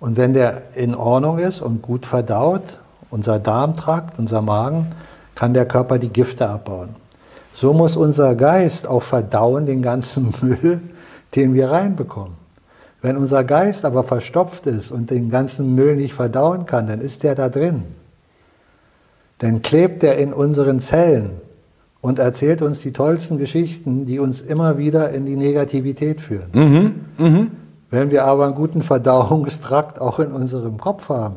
[0.00, 2.78] und wenn der in Ordnung ist und gut verdaut,
[3.10, 4.88] unser Darmtrakt, unser Magen,
[5.34, 6.90] kann der Körper die Gifte abbauen.
[7.54, 10.82] So muss unser Geist auch verdauen den ganzen Müll,
[11.34, 12.34] den wir reinbekommen.
[13.00, 17.22] Wenn unser Geist aber verstopft ist und den ganzen Müll nicht verdauen kann, dann ist
[17.22, 17.84] der da drin.
[19.38, 21.40] Dann klebt er in unseren Zellen
[22.04, 26.50] und erzählt uns die tollsten Geschichten, die uns immer wieder in die Negativität führen.
[26.52, 27.46] Mhm, mh.
[27.90, 31.36] Wenn wir aber einen guten Verdauungstrakt auch in unserem Kopf haben,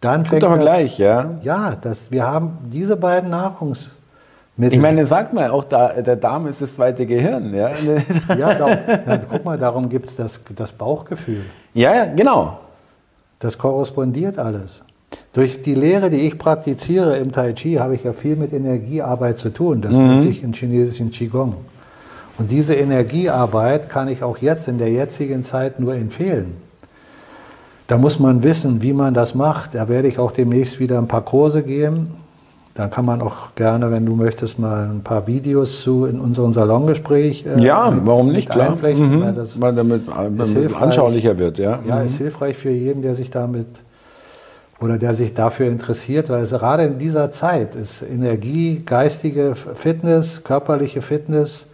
[0.00, 1.38] dann fängt Kommt das, gleich, ja?
[1.42, 4.74] Ja, das, wir haben diese beiden Nahrungsmittel.
[4.74, 7.52] Ich meine, sag mal, auch da, der Darm ist das zweite Gehirn.
[7.52, 7.70] Ja,
[8.38, 11.46] ja da, na, guck mal, darum gibt es das, das Bauchgefühl.
[11.72, 12.60] Ja, ja, genau.
[13.40, 14.84] Das korrespondiert alles.
[15.32, 19.36] Durch die Lehre, die ich praktiziere im Tai Chi, habe ich ja viel mit Energiearbeit
[19.38, 19.82] zu tun.
[19.82, 20.06] Das mhm.
[20.06, 21.56] nennt sich in chinesischen Qigong.
[22.38, 26.56] Und diese Energiearbeit kann ich auch jetzt in der jetzigen Zeit nur empfehlen.
[27.86, 29.74] Da muss man wissen, wie man das macht.
[29.74, 32.08] Da werde ich auch demnächst wieder ein paar Kurse geben.
[32.74, 36.52] Da kann man auch gerne, wenn du möchtest, mal ein paar Videos zu in unserem
[36.52, 37.44] Salongespräch.
[37.46, 38.70] Äh, ja, mit, warum nicht, klar.
[38.70, 39.22] Einflechten, mhm.
[39.22, 41.58] weil, das weil damit, damit anschaulicher wird.
[41.58, 42.06] Ja, ja mhm.
[42.06, 43.66] ist hilfreich für jeden, der sich damit
[44.80, 50.42] oder der sich dafür interessiert, weil es gerade in dieser Zeit ist Energie, geistige Fitness,
[50.44, 51.66] körperliche Fitness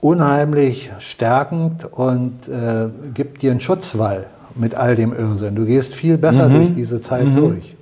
[0.00, 5.54] unheimlich stärkend und äh, gibt dir einen Schutzwall mit all dem Irrsinn.
[5.54, 6.54] Du gehst viel besser mhm.
[6.54, 7.36] durch diese Zeit mhm.
[7.36, 7.75] durch.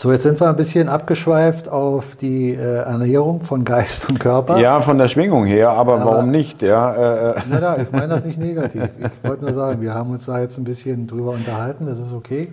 [0.00, 4.56] So, jetzt sind wir ein bisschen abgeschweift auf die äh, Ernährung von Geist und Körper.
[4.58, 6.62] Ja, von der Schwingung her, aber, aber warum nicht?
[6.62, 7.34] Ja, äh, äh.
[7.50, 8.84] na, na, ich meine das nicht negativ.
[8.96, 12.12] Ich wollte nur sagen, wir haben uns da jetzt ein bisschen drüber unterhalten, das ist
[12.12, 12.46] okay.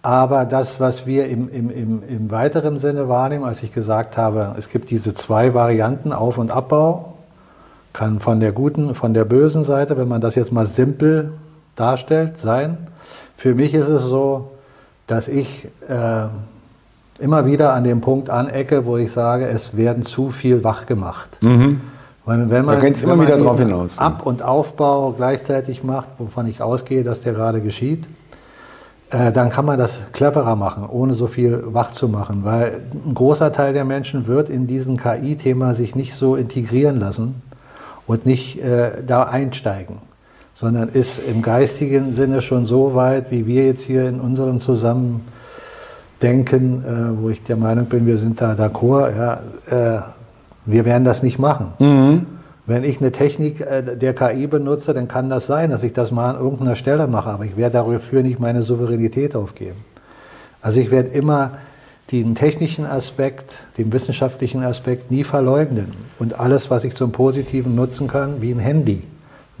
[0.00, 4.54] Aber das, was wir im, im, im, im weiteren Sinne wahrnehmen, als ich gesagt habe,
[4.56, 7.12] es gibt diese zwei Varianten, Auf- und Abbau,
[7.92, 11.34] kann von der guten, von der bösen Seite, wenn man das jetzt mal simpel
[11.76, 12.78] darstellt, sein.
[13.36, 14.52] Für mich ist es so,
[15.08, 16.26] dass ich äh,
[17.18, 21.38] immer wieder an dem Punkt anecke, wo ich sage, es werden zu viel wach gemacht.
[21.40, 21.80] Mhm.
[22.24, 23.98] Weil wenn man, da wenn immer wieder drauf hinaus.
[23.98, 28.06] Ab- und Aufbau gleichzeitig macht, wovon ich ausgehe, dass der gerade geschieht,
[29.10, 32.44] äh, dann kann man das cleverer machen, ohne so viel wach zu machen.
[32.44, 37.42] Weil ein großer Teil der Menschen wird in diesem KI-Thema sich nicht so integrieren lassen
[38.06, 39.96] und nicht äh, da einsteigen,
[40.58, 45.22] sondern ist im geistigen Sinne schon so weit, wie wir jetzt hier in unserem Zusammendenken,
[46.20, 49.34] äh, wo ich der Meinung bin, wir sind da d'accord, ja,
[49.70, 50.00] äh,
[50.66, 51.74] wir werden das nicht machen.
[51.78, 52.26] Mhm.
[52.66, 56.10] Wenn ich eine Technik äh, der KI benutze, dann kann das sein, dass ich das
[56.10, 59.76] mal an irgendeiner Stelle mache, aber ich werde dafür nicht meine Souveränität aufgeben.
[60.60, 61.52] Also ich werde immer
[62.10, 65.92] den technischen Aspekt, den wissenschaftlichen Aspekt nie verleugnen.
[66.18, 69.04] Und alles, was ich zum Positiven nutzen kann, wie ein Handy,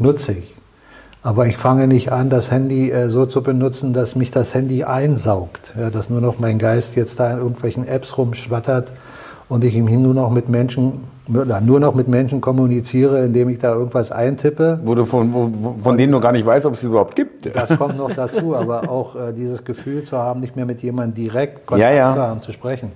[0.00, 0.57] nutze ich.
[1.22, 4.84] Aber ich fange nicht an, das Handy äh, so zu benutzen, dass mich das Handy
[4.84, 5.72] einsaugt.
[5.78, 8.92] Ja, dass nur noch mein Geist jetzt da in irgendwelchen Apps rumschwattert
[9.48, 14.10] und ich nur noch mit Menschen nur noch mit Menschen kommuniziere, indem ich da irgendwas
[14.10, 14.80] eintippe.
[14.82, 17.54] Wo du von, wo, von denen du gar nicht weißt, ob es sie überhaupt gibt.
[17.54, 21.14] Das kommt noch dazu, aber auch äh, dieses Gefühl zu haben, nicht mehr mit jemandem
[21.14, 22.14] direkt Kontakt ja, ja.
[22.14, 22.92] zu haben, zu sprechen.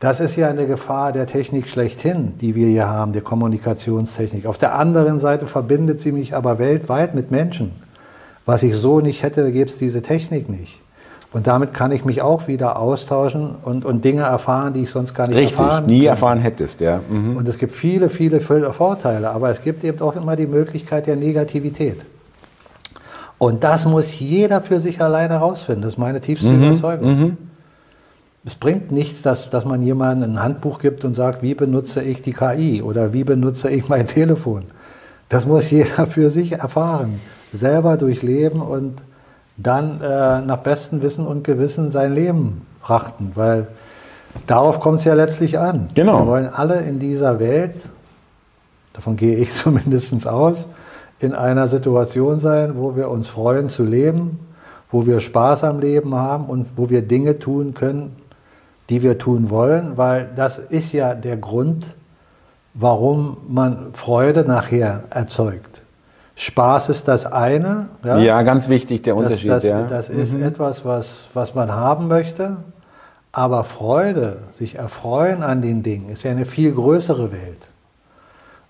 [0.00, 4.46] Das ist ja eine Gefahr der Technik schlechthin, die wir hier haben, der Kommunikationstechnik.
[4.46, 7.72] Auf der anderen Seite verbindet sie mich aber weltweit mit Menschen.
[8.44, 10.80] Was ich so nicht hätte, gäbe es diese Technik nicht.
[11.32, 15.14] Und damit kann ich mich auch wieder austauschen und, und Dinge erfahren, die ich sonst
[15.14, 17.00] gar nicht Richtig, erfahren nie erfahren hättest, ja.
[17.08, 17.36] Mhm.
[17.36, 21.16] Und es gibt viele, viele Vorteile, aber es gibt eben auch immer die Möglichkeit der
[21.16, 21.96] Negativität.
[23.38, 25.82] Und das muss jeder für sich alleine herausfinden.
[25.82, 26.64] Das ist meine tiefste mhm.
[26.64, 27.08] Überzeugung.
[27.08, 27.36] Mhm.
[28.46, 32.20] Es bringt nichts, dass, dass man jemandem ein Handbuch gibt und sagt, wie benutze ich
[32.20, 34.64] die KI oder wie benutze ich mein Telefon.
[35.28, 37.20] Das muss jeder für sich erfahren,
[37.52, 39.02] selber durchleben und
[39.56, 43.68] dann äh, nach bestem Wissen und Gewissen sein Leben brachten, weil
[44.46, 45.86] darauf kommt es ja letztlich an.
[45.94, 46.20] Genau.
[46.20, 47.88] Wir wollen alle in dieser Welt,
[48.92, 50.68] davon gehe ich zumindest aus,
[51.20, 54.40] in einer Situation sein, wo wir uns freuen zu leben,
[54.90, 58.16] wo wir Spaß am Leben haben und wo wir Dinge tun können,
[58.90, 61.94] die wir tun wollen, weil das ist ja der Grund,
[62.74, 65.82] warum man Freude nachher erzeugt.
[66.36, 67.88] Spaß ist das eine.
[68.02, 69.50] Ja, ja ganz wichtig, der Unterschied.
[69.50, 69.82] Das, das, ja.
[69.84, 70.42] das ist mhm.
[70.42, 72.56] etwas, was, was man haben möchte.
[73.30, 77.68] Aber Freude, sich erfreuen an den Dingen, ist ja eine viel größere Welt.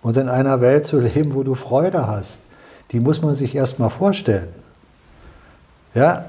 [0.02, 2.38] Und in einer Welt zu leben, wo du Freude hast,
[2.92, 4.48] die muss man sich erst mal vorstellen.
[5.94, 6.26] Ja,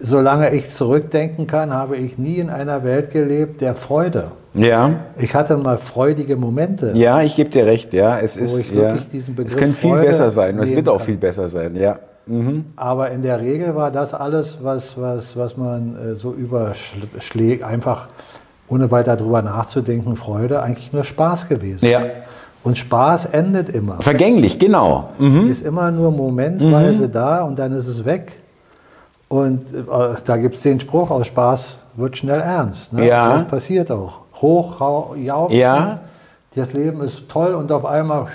[0.00, 4.32] solange ich zurückdenken kann, habe ich nie in einer Welt gelebt der Freude.
[4.54, 4.90] Ja.
[5.18, 6.92] Ich hatte mal freudige Momente.
[6.94, 8.18] Ja, ich gebe dir recht, ja.
[8.18, 8.96] Es ist, ja.
[8.96, 10.58] es kann viel Freude besser sein.
[10.58, 11.98] Es wird auch viel besser sein, ja.
[12.26, 12.66] Mhm.
[12.74, 18.08] Aber in der Regel war das alles, was, was, was man äh, so überschlägt, einfach
[18.68, 21.86] ohne weiter darüber nachzudenken, Freude, eigentlich nur Spaß gewesen.
[21.86, 22.02] Ja.
[22.64, 23.98] Und Spaß endet immer.
[24.00, 25.10] Vergänglich, genau.
[25.20, 25.48] Mhm.
[25.48, 27.12] Ist immer nur momentweise mhm.
[27.12, 28.40] da und dann ist es weg.
[29.28, 32.92] Und äh, da gibt es den Spruch, aus Spaß wird schnell ernst.
[32.92, 33.06] Ne?
[33.06, 33.38] Ja.
[33.38, 34.20] Das passiert auch.
[34.34, 36.00] Hoch, jauchzen, ja.
[36.54, 38.28] das Leben ist toll und auf einmal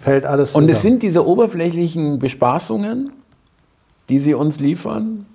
[0.00, 0.66] fällt alles zusammen.
[0.66, 3.12] Und es sind diese oberflächlichen Bespaßungen,
[4.08, 5.26] die sie uns liefern.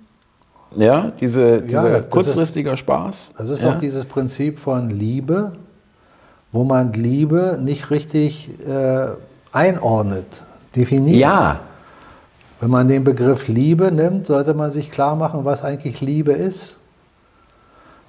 [0.76, 3.34] Ja, diese, dieser ja, kurzfristiger ist, Spaß.
[3.36, 3.72] Das ist ja.
[3.72, 5.52] auch dieses Prinzip von Liebe,
[6.50, 9.08] wo man Liebe nicht richtig äh,
[9.52, 10.42] einordnet,
[10.74, 11.18] definiert.
[11.18, 11.60] Ja.
[12.62, 16.78] Wenn man den Begriff Liebe nimmt, sollte man sich klar machen, was eigentlich Liebe ist.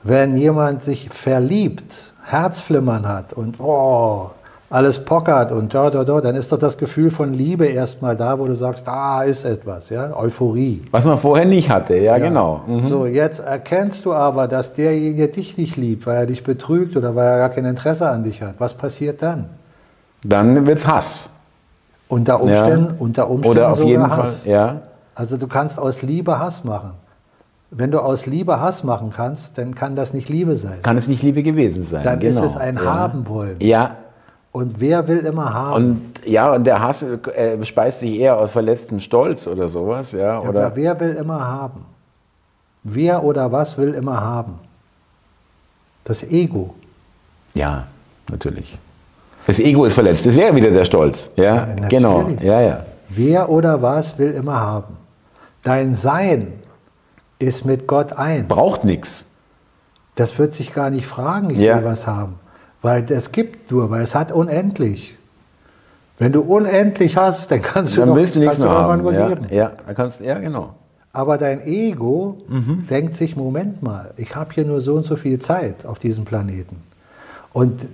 [0.04, 4.30] Wenn jemand sich verliebt, Herzflimmern hat und oh,
[4.70, 8.38] alles pockert und da, da, da, dann ist doch das Gefühl von Liebe erstmal da,
[8.38, 10.84] wo du sagst, da ist etwas, ja, Euphorie.
[10.92, 12.18] Was man vorher nicht hatte, ja, ja.
[12.20, 12.62] genau.
[12.68, 12.84] Mhm.
[12.84, 17.16] So, jetzt erkennst du aber, dass derjenige dich nicht liebt, weil er dich betrügt oder
[17.16, 18.54] weil er gar kein Interesse an dich hat.
[18.60, 19.50] Was passiert dann?
[20.24, 21.32] Dann wird's Hass.
[22.14, 22.96] Unter Umständen, ja.
[23.00, 24.44] unter Umständen oder auf jeden Hass.
[24.44, 24.82] Fall, ja.
[25.16, 26.92] Also du kannst aus Liebe Hass machen.
[27.72, 30.82] Wenn du aus Liebe Hass machen kannst, dann kann das nicht Liebe sein.
[30.84, 32.04] Kann es nicht Liebe gewesen sein.
[32.04, 32.40] Dann genau.
[32.40, 32.84] ist es ein ja.
[32.84, 33.56] Haben wollen.
[33.60, 33.98] Ja,
[34.52, 35.74] und wer will immer haben?
[35.74, 40.40] Und ja, und der Hass äh, speist sich eher aus verletzten Stolz oder sowas, ja.
[40.40, 41.86] Oder ja, wer will immer haben?
[42.84, 44.60] Wer oder was will immer haben?
[46.04, 46.76] Das Ego.
[47.56, 47.88] Ja,
[48.30, 48.78] natürlich.
[49.46, 50.26] Das Ego ist verletzt.
[50.26, 51.30] Das wäre wieder der Stolz.
[51.36, 52.30] Ja, ja genau.
[52.42, 52.86] Ja, ja.
[53.10, 54.98] Wer oder was will immer haben?
[55.64, 56.54] Dein Sein
[57.40, 58.48] ist mit Gott ein.
[58.48, 59.26] Braucht nichts.
[60.16, 61.78] Das wird sich gar nicht fragen, ich ja.
[61.78, 62.36] will was haben.
[62.82, 65.16] Weil es gibt nur, weil es hat unendlich.
[66.20, 69.14] Wenn du unendlich hast, dann kannst du dann doch, willst du nichts mehr haben.
[69.14, 70.76] Ja, ja, dann kannst, ja, genau.
[71.12, 72.88] Aber dein Ego mhm.
[72.90, 76.26] denkt sich, Moment mal, ich habe hier nur so und so viel Zeit auf diesem
[76.26, 76.82] Planeten.
[77.52, 77.86] Und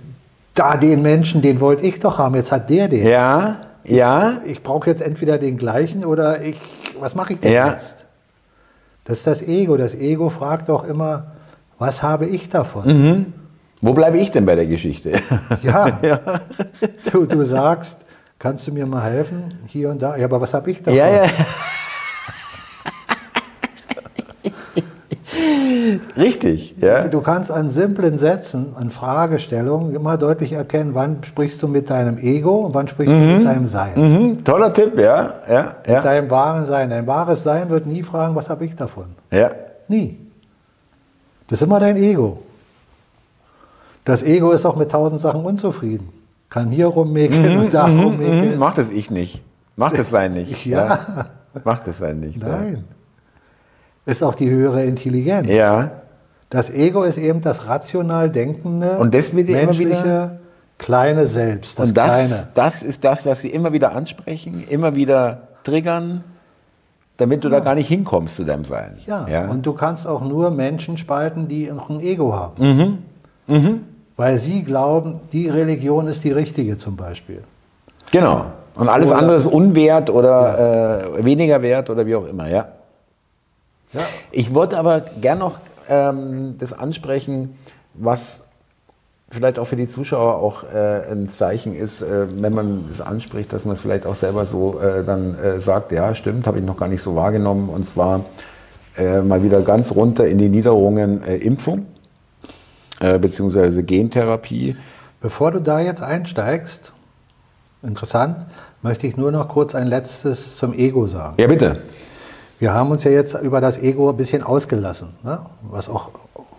[0.54, 3.06] da den Menschen, den wollte ich doch haben, jetzt hat der den.
[3.06, 4.40] Ja, ja.
[4.44, 6.60] Ich, ich brauche jetzt entweder den gleichen oder ich,
[6.98, 7.70] was mache ich denn ja.
[7.70, 8.06] jetzt?
[9.04, 9.76] Das ist das Ego.
[9.76, 11.32] Das Ego fragt doch immer,
[11.78, 12.86] was habe ich davon?
[12.86, 13.32] Mhm.
[13.80, 15.12] Wo bleibe ich denn bei der Geschichte?
[15.62, 16.20] Ja, ja.
[17.10, 17.96] Du, du sagst,
[18.38, 20.16] kannst du mir mal helfen, hier und da?
[20.16, 20.94] Ja, aber was habe ich davon?
[20.98, 21.24] Ja, ja.
[26.16, 27.08] Richtig, ja.
[27.08, 32.18] Du kannst an simplen Sätzen, an Fragestellungen immer deutlich erkennen, wann sprichst du mit deinem
[32.18, 33.20] Ego und wann sprichst mhm.
[33.20, 33.92] du mit deinem Sein.
[33.94, 34.44] Mhm.
[34.44, 35.34] Toller Tipp, ja.
[35.48, 36.00] ja, mit ja.
[36.02, 36.90] deinem wahren Sein.
[36.90, 39.06] Dein wahres Sein wird nie fragen, was habe ich davon?
[39.30, 39.50] Ja.
[39.88, 40.18] Nie.
[41.48, 42.42] Das ist immer dein Ego.
[44.04, 46.08] Das Ego ist auch mit tausend Sachen unzufrieden.
[46.48, 48.52] Kann hier rummäkeln mhm, und da mhm, rummäkeln.
[48.52, 48.58] Mhm.
[48.58, 49.42] Macht es ich nicht.
[49.76, 50.66] Macht es sein nicht.
[50.66, 50.86] ja.
[50.86, 51.26] ja.
[51.64, 52.40] Macht es sein nicht.
[52.40, 52.84] Nein.
[52.88, 52.96] Ja.
[54.10, 55.48] Ist auch die höhere Intelligenz.
[55.48, 55.90] Ja.
[56.50, 60.40] Das Ego ist eben das rational denkende, und das wird menschliche,
[60.78, 61.78] kleine Selbst.
[61.78, 62.48] Das und das, kleine.
[62.54, 66.24] das ist das, was Sie immer wieder ansprechen, immer wieder triggern,
[67.18, 67.58] damit du ja.
[67.58, 68.98] da gar nicht hinkommst zu deinem Sein.
[69.06, 69.28] Ja.
[69.28, 69.48] ja.
[69.48, 72.98] Und du kannst auch nur Menschen spalten, die noch ein Ego haben.
[73.46, 73.54] Mhm.
[73.54, 73.80] Mhm.
[74.16, 77.44] Weil sie glauben, die Religion ist die richtige zum Beispiel.
[78.10, 78.46] Genau.
[78.74, 81.18] Und alles oder, andere ist unwert oder ja.
[81.18, 82.66] äh, weniger wert oder wie auch immer, ja.
[83.92, 84.00] Ja.
[84.30, 87.56] Ich wollte aber gern noch ähm, das ansprechen,
[87.94, 88.42] was
[89.30, 93.52] vielleicht auch für die Zuschauer auch äh, ein Zeichen ist, äh, wenn man das anspricht,
[93.52, 96.64] dass man es vielleicht auch selber so äh, dann äh, sagt, ja, stimmt, habe ich
[96.64, 97.68] noch gar nicht so wahrgenommen.
[97.68, 98.24] Und zwar
[98.96, 101.86] äh, mal wieder ganz runter in die Niederungen äh, Impfung
[103.18, 104.76] beziehungsweise Gentherapie.
[105.22, 106.92] Bevor du da jetzt einsteigst,
[107.82, 108.44] interessant,
[108.82, 111.36] möchte ich nur noch kurz ein letztes zum Ego sagen.
[111.40, 111.80] Ja, bitte.
[112.60, 115.40] Wir haben uns ja jetzt über das Ego ein bisschen ausgelassen, ne?
[115.62, 116.10] was auch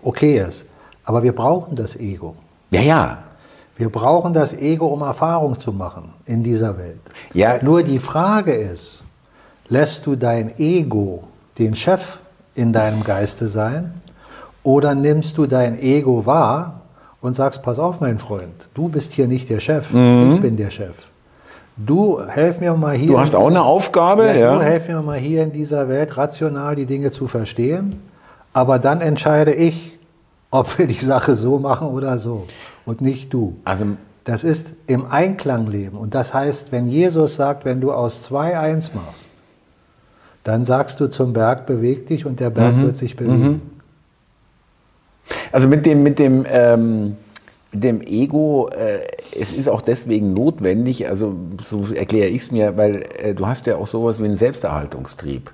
[0.02, 0.66] okay ist.
[1.06, 2.36] Aber wir brauchen das Ego.
[2.72, 3.18] Ja, ja.
[3.78, 7.00] Wir brauchen das Ego, um Erfahrung zu machen in dieser Welt.
[7.34, 7.62] Ja.
[7.64, 9.04] Nur die Frage ist,
[9.70, 11.24] lässt du dein Ego
[11.58, 12.18] den Chef
[12.56, 13.94] in deinem Geiste sein
[14.64, 16.82] Oder nimmst du dein Ego wahr
[17.22, 20.36] und sagst, pass auf, mein Freund, du bist hier nicht der Chef, Mhm.
[20.36, 20.94] ich bin der Chef.
[21.78, 23.12] Du helf mir mal hier.
[23.12, 24.56] Du hast auch eine Aufgabe, ja, ja.
[24.56, 28.02] Du helf mir mal hier in dieser Welt rational die Dinge zu verstehen,
[28.54, 29.98] aber dann entscheide ich,
[30.52, 32.46] ob wir die Sache so machen oder so
[32.86, 33.56] und nicht du.
[33.64, 33.86] Also
[34.24, 35.98] Das ist im Einklang leben.
[35.98, 39.32] Und das heißt, wenn Jesus sagt, wenn du aus zwei eins machst,
[40.44, 43.62] dann sagst du zum Berg, beweg dich und der Berg wird sich bewegen.
[45.52, 47.16] Also mit dem, mit dem, ähm,
[47.72, 49.00] mit dem Ego, äh,
[49.40, 53.68] es ist auch deswegen notwendig, also so erkläre ich es mir, weil äh, du hast
[53.68, 55.52] ja auch sowas wie einen Selbsterhaltungstrieb.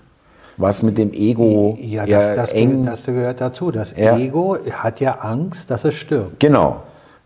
[0.57, 2.69] Was mit dem Ego Ja, das, ja, das, eng.
[2.83, 3.71] gehört, das gehört dazu.
[3.71, 4.17] Das Ja.
[4.17, 6.39] Ego hat ja Angst, dass es stirbt.
[6.39, 6.81] genau.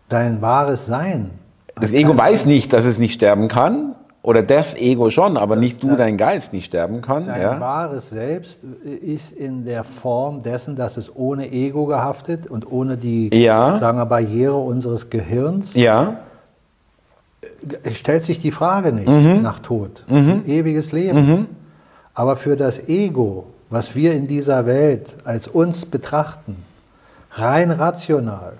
[0.08, 1.30] Dein wahres Sein.
[1.80, 3.94] Das Ego weiß nicht, dass es nicht sterben kann.
[4.24, 7.26] Oder das Ego schon, aber nicht du, dein Geist nicht sterben kann.
[7.26, 7.58] Dein Ja?
[7.58, 13.30] wahres Selbst ist in der Form dessen, dass es ohne Ego gehaftet und ohne die
[13.34, 13.78] Ja.
[13.78, 16.18] sagen wir, Barriere unseres Gehirns ja,
[17.94, 19.42] stellt sich die Frage nicht Mhm.
[19.42, 20.04] nach Tod.
[20.08, 21.46] Ein ewiges Leben.
[22.14, 26.56] Aber für das Ego, was wir in dieser Welt als uns betrachten,
[27.32, 28.54] rein rational,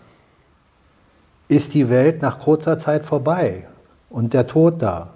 [1.49, 3.65] ist die Welt nach kurzer Zeit vorbei
[4.09, 5.09] und der Tod da.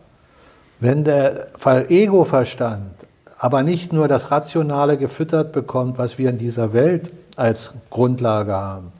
[0.80, 2.90] Wenn der Fall Ego-Verstand
[3.38, 8.92] aber nicht nur das Rationale gefüttert bekommt, was wir in dieser Welt als Grundlage haben,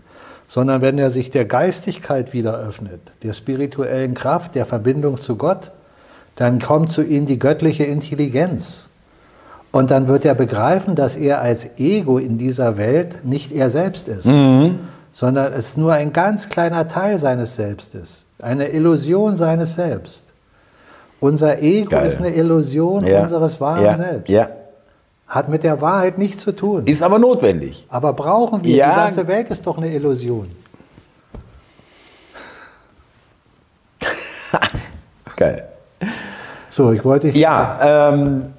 [0.49, 5.73] sondern wenn er sich der Geistigkeit wieder öffnet, der spirituellen Kraft, der Verbindung zu Gott,
[6.37, 8.89] dann kommt zu ihm die göttliche Intelligenz.
[9.73, 14.09] Und dann wird er begreifen, dass er als Ego in dieser Welt nicht er selbst
[14.09, 14.29] ist,
[15.13, 20.25] sondern es nur ein ganz kleiner Teil seines Selbst ist, eine Illusion seines Selbst.
[21.21, 22.07] Unser Ego Geil.
[22.07, 23.23] ist eine Illusion ja.
[23.23, 23.97] unseres wahren ja.
[23.97, 24.29] Selbst.
[24.29, 24.49] Ja.
[25.27, 26.85] Hat mit der Wahrheit nichts zu tun.
[26.87, 27.87] Ist aber notwendig.
[27.89, 28.77] Aber brauchen wir?
[28.77, 28.91] Ja.
[28.91, 30.51] Die ganze Welt ist doch eine Illusion.
[35.37, 35.67] Geil.
[36.71, 37.31] So, ich wollte.
[37.31, 38.53] Ja, ähm,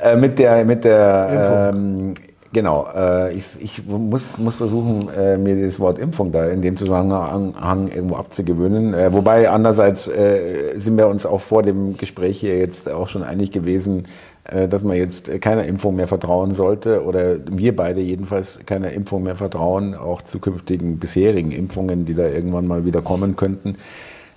[0.00, 2.14] äh, mit der, mit der, ähm,
[2.52, 6.76] genau, äh, ich, ich muss, muss versuchen, äh, mir das Wort Impfung da in dem
[6.76, 8.94] Zusammenhang irgendwo abzugewöhnen.
[8.94, 13.22] Äh, wobei andererseits äh, sind wir uns auch vor dem Gespräch hier jetzt auch schon
[13.22, 14.06] einig gewesen,
[14.44, 19.36] dass man jetzt keiner Impfung mehr vertrauen sollte oder wir beide jedenfalls keiner Impfung mehr
[19.36, 23.76] vertrauen, auch zukünftigen bisherigen Impfungen, die da irgendwann mal wieder kommen könnten.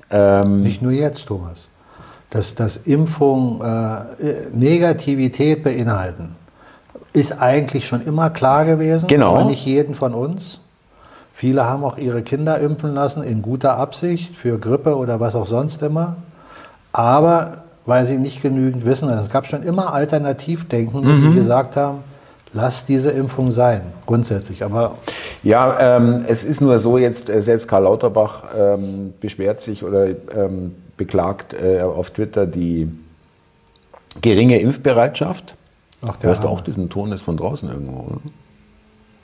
[0.09, 1.67] Ähm, Nicht nur jetzt, Thomas.
[2.29, 3.99] Dass, dass Impfung äh,
[4.53, 6.35] Negativität beinhalten,
[7.13, 9.07] ist eigentlich schon immer klar gewesen.
[9.07, 9.35] Genau.
[9.35, 10.61] Aber nicht jeden von uns.
[11.33, 15.47] Viele haben auch ihre Kinder impfen lassen in guter Absicht für Grippe oder was auch
[15.47, 16.15] sonst immer.
[16.93, 21.29] Aber weil sie nicht genügend wissen, es gab schon immer Alternativdenken, Mhm.
[21.31, 21.99] die gesagt haben,
[22.53, 24.63] lass diese Impfung sein, grundsätzlich.
[24.63, 24.97] Aber
[25.41, 30.07] Ja, ähm, es ist nur so jetzt, äh, selbst Karl Lauterbach ähm, beschwert sich oder
[30.07, 32.89] ähm, beklagt äh, auf Twitter die
[34.21, 35.55] geringe Impfbereitschaft.
[36.01, 38.19] Ach, der Hörst du auch diesen Ton, ist von draußen irgendwo, oder?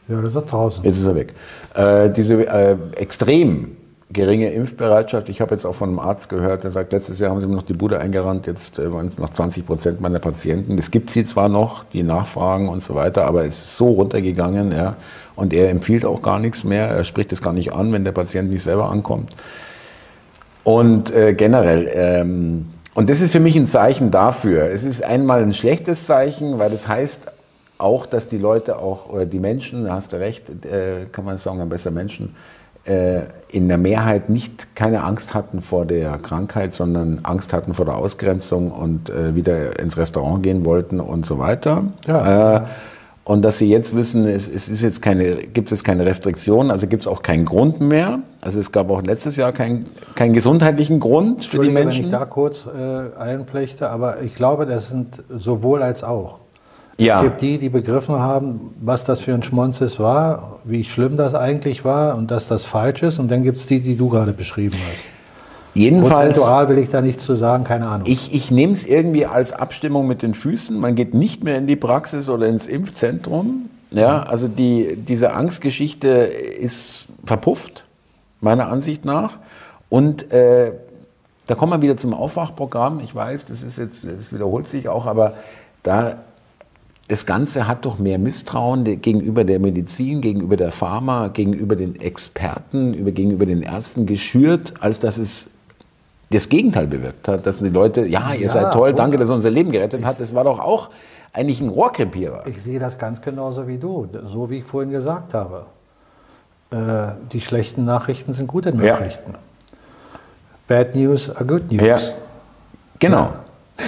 [0.07, 0.83] ja, das ist draußen.
[0.85, 1.33] Jetzt ist er weg.
[1.75, 3.75] Äh, diese äh, extrem
[4.13, 5.27] geringe Impfbereitschaft.
[5.27, 7.55] Ich habe jetzt auch von einem Arzt gehört, der sagt, letztes Jahr haben sie mir
[7.55, 10.77] noch die Bude eingerannt, jetzt äh, waren es noch 20 Prozent meiner Patienten.
[10.77, 14.71] Es gibt sie zwar noch, die nachfragen und so weiter, aber es ist so runtergegangen.
[14.71, 14.95] Ja,
[15.35, 16.87] und er empfiehlt auch gar nichts mehr.
[16.87, 19.35] Er spricht es gar nicht an, wenn der Patient nicht selber ankommt.
[20.63, 24.69] Und äh, generell, ähm, und das ist für mich ein Zeichen dafür.
[24.69, 27.31] Es ist einmal ein schlechtes Zeichen, weil das heißt
[27.79, 31.37] auch, dass die Leute auch, oder die Menschen, da hast du recht, äh, kann man
[31.37, 37.19] sagen, besser Menschen, äh, in der Mehrheit nicht keine Angst hatten vor der Krankheit, sondern
[37.23, 41.85] Angst hatten vor der Ausgrenzung und äh, wieder ins Restaurant gehen wollten und so weiter.
[42.07, 42.57] Ja.
[42.57, 42.61] Äh,
[43.25, 46.87] und dass sie jetzt wissen, es, es ist jetzt keine, gibt es keine Restriktionen, also
[46.87, 48.19] gibt es auch keinen Grund mehr.
[48.41, 52.05] Also es gab auch letztes Jahr keinen keinen gesundheitlichen Grund für die Entschuldige, wenn Menschen.
[52.05, 56.42] ich da kurz äh, einflechte, aber ich glaube, das sind sowohl als auch.
[56.97, 61.17] Ja, Es gibt die, die begriffen haben, was das für ein Schmonzes war, wie schlimm
[61.17, 63.19] das eigentlich war und dass das falsch ist.
[63.19, 65.05] Und dann gibt es die, die du gerade beschrieben hast.
[65.73, 66.37] jedenfalls.
[66.37, 68.07] Prozentual will ich da nichts zu sagen, keine Ahnung.
[68.07, 70.79] Ich, ich nehme es irgendwie als Abstimmung mit den Füßen.
[70.79, 73.69] Man geht nicht mehr in die Praxis oder ins Impfzentrum.
[73.89, 77.83] Ja, also die, diese Angstgeschichte ist verpufft,
[78.41, 79.37] meiner Ansicht nach.
[79.89, 80.71] Und äh,
[81.47, 82.99] da kommen wir wieder zum Aufwachprogramm.
[83.01, 85.35] Ich weiß, das ist jetzt, das wiederholt sich auch, aber
[85.83, 86.17] da
[87.07, 92.93] das Ganze hat doch mehr Misstrauen gegenüber der Medizin, gegenüber der Pharma, gegenüber den Experten,
[92.93, 95.47] über, gegenüber den Ärzten geschürt, als dass es
[96.31, 99.35] das Gegenteil bewirkt hat, dass die Leute, ja, ihr Ja, seid toll, danke, dass ihr
[99.35, 100.19] unser Leben gerettet hat.
[100.19, 100.89] Das war doch auch
[101.33, 102.47] eigentlich ein Rohrkrepierer.
[102.47, 105.65] Ich sehe das ganz genauso wie du, so wie ich vorhin gesagt habe.
[106.71, 109.33] äh, die schlechten Nachrichten sind gute Nachrichten.
[109.33, 109.39] Ja.
[110.67, 111.85] Bad News are good news.
[111.85, 111.99] Ja.
[112.99, 113.17] Genau.
[113.77, 113.85] Ja.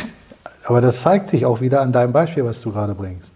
[0.66, 3.32] Aber das zeigt sich auch wieder an deinem Beispiel, was du gerade bringst.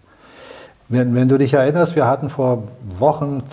[0.88, 2.64] Wenn, wenn, du dich erinnerst, wir hatten vor
[2.98, 3.44] Wochen,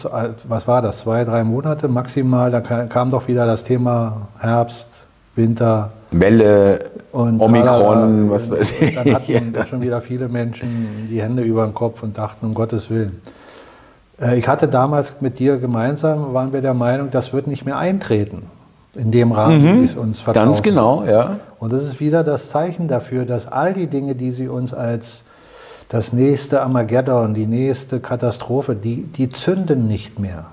[0.47, 5.05] was war das, zwei, drei Monate maximal, da kam doch wieder das Thema Herbst,
[5.35, 5.91] Winter.
[6.09, 6.79] Welle,
[7.11, 8.95] und Omikron, was weiß ich.
[8.95, 9.67] Dann hatten ja.
[9.67, 13.21] schon wieder viele Menschen die Hände über den Kopf und dachten, um Gottes Willen.
[14.19, 17.77] Äh, ich hatte damals mit dir gemeinsam, waren wir der Meinung, das wird nicht mehr
[17.77, 18.43] eintreten
[18.95, 19.81] in dem Rahmen, mhm.
[19.81, 20.45] wie es uns verkauft.
[20.45, 21.37] Ganz genau, ja.
[21.59, 25.23] Und das ist wieder das Zeichen dafür, dass all die Dinge, die sie uns als
[25.89, 30.45] das nächste Armageddon, die nächste Katastrophe, die, die zünden nicht mehr.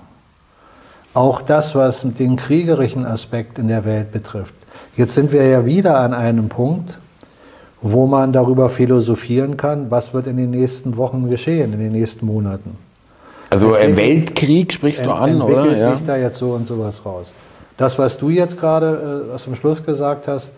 [1.13, 4.55] Auch das, was den kriegerischen Aspekt in der Welt betrifft.
[4.97, 6.99] Jetzt sind wir ja wieder an einem Punkt,
[7.83, 12.27] wo man darüber philosophieren kann, was wird in den nächsten Wochen geschehen, in den nächsten
[12.27, 12.79] Monaten.
[13.51, 15.59] Also ein Weltkrieg sprichst du an, oder?
[15.59, 15.97] Entwickelt ja.
[15.97, 17.33] sich da jetzt so und sowas raus.
[17.77, 20.51] Das, was du jetzt gerade äh, zum Schluss gesagt hast,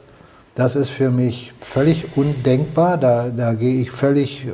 [0.57, 2.97] das ist für mich völlig undenkbar.
[2.97, 4.51] Da, da gehe ich völlig äh,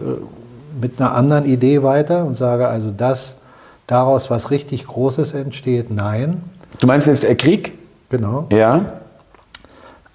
[0.79, 3.37] mit einer anderen Idee weiter und sage also, dass
[3.87, 6.43] daraus was richtig Großes entsteht, nein.
[6.81, 7.79] Du meinst jetzt der Krieg?
[8.11, 8.47] Genau.
[8.53, 8.85] Ja.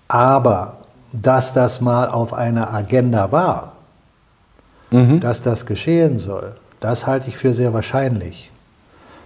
[0.09, 0.77] Aber
[1.13, 3.73] dass das mal auf einer Agenda war,
[4.91, 5.21] mhm.
[5.21, 8.51] dass das geschehen soll, das halte ich für sehr wahrscheinlich.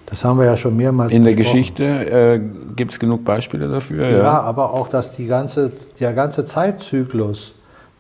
[0.06, 2.42] Das haben wir ja schon mehrmals In der Geschichte äh,
[2.76, 4.10] gibt es genug Beispiele dafür.
[4.10, 7.54] Ja, ja, aber auch, dass die ganze, der ganze Zeitzyklus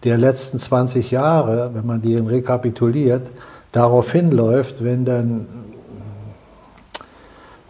[0.04, 3.30] der letzten 20 Jahre, wenn man die rekapituliert,
[3.72, 5.48] darauf hinläuft, wenn dann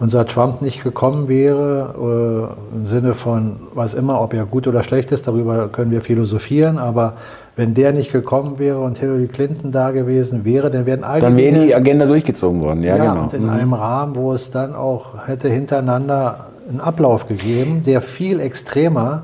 [0.01, 4.83] unser Trump nicht gekommen wäre, äh, im Sinne von was immer, ob er gut oder
[4.83, 7.17] schlecht ist, darüber können wir philosophieren, aber
[7.55, 11.37] wenn der nicht gekommen wäre und Hillary Clinton da gewesen wäre, dann wären all Dann
[11.37, 13.23] wäre die Agenda durchgezogen worden, ja, ja genau.
[13.23, 13.49] Und in mhm.
[13.49, 19.23] einem Rahmen, wo es dann auch hätte hintereinander einen Ablauf gegeben, der viel extremer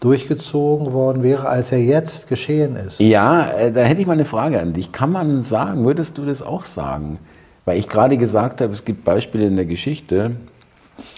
[0.00, 2.98] durchgezogen worden wäre, als er jetzt geschehen ist.
[2.98, 4.90] Ja, äh, da hätte ich mal eine Frage an dich.
[4.90, 7.20] Kann man sagen, würdest du das auch sagen?
[7.64, 10.32] Weil ich gerade gesagt habe, es gibt Beispiele in der Geschichte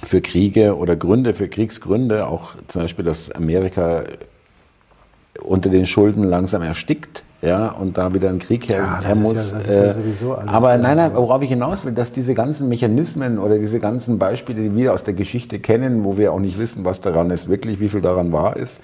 [0.05, 4.05] für Kriege oder Gründe, für Kriegsgründe, auch zum Beispiel, dass Amerika
[5.43, 9.53] unter den Schulden langsam erstickt, ja, und da wieder ein Krieg her, ja, her muss.
[9.69, 9.95] Ja, äh,
[10.47, 14.63] aber nein, nein, worauf ich hinaus will, dass diese ganzen Mechanismen oder diese ganzen Beispiele,
[14.63, 17.81] die wir aus der Geschichte kennen, wo wir auch nicht wissen, was daran ist, wirklich,
[17.81, 18.81] wie viel daran wahr ist.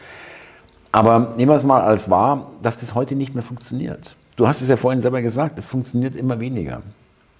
[0.92, 4.14] Aber nehmen wir es mal als wahr, dass das heute nicht mehr funktioniert.
[4.36, 6.82] Du hast es ja vorhin selber gesagt, es funktioniert immer weniger.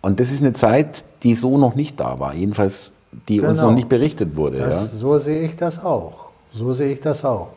[0.00, 2.92] Und das ist eine Zeit, die so noch nicht da war, jedenfalls
[3.28, 3.50] die genau.
[3.50, 4.58] uns noch nicht berichtet wurde.
[4.58, 4.98] Das, ja?
[4.98, 6.30] So sehe ich das auch.
[6.54, 7.48] So sehe ich das auch.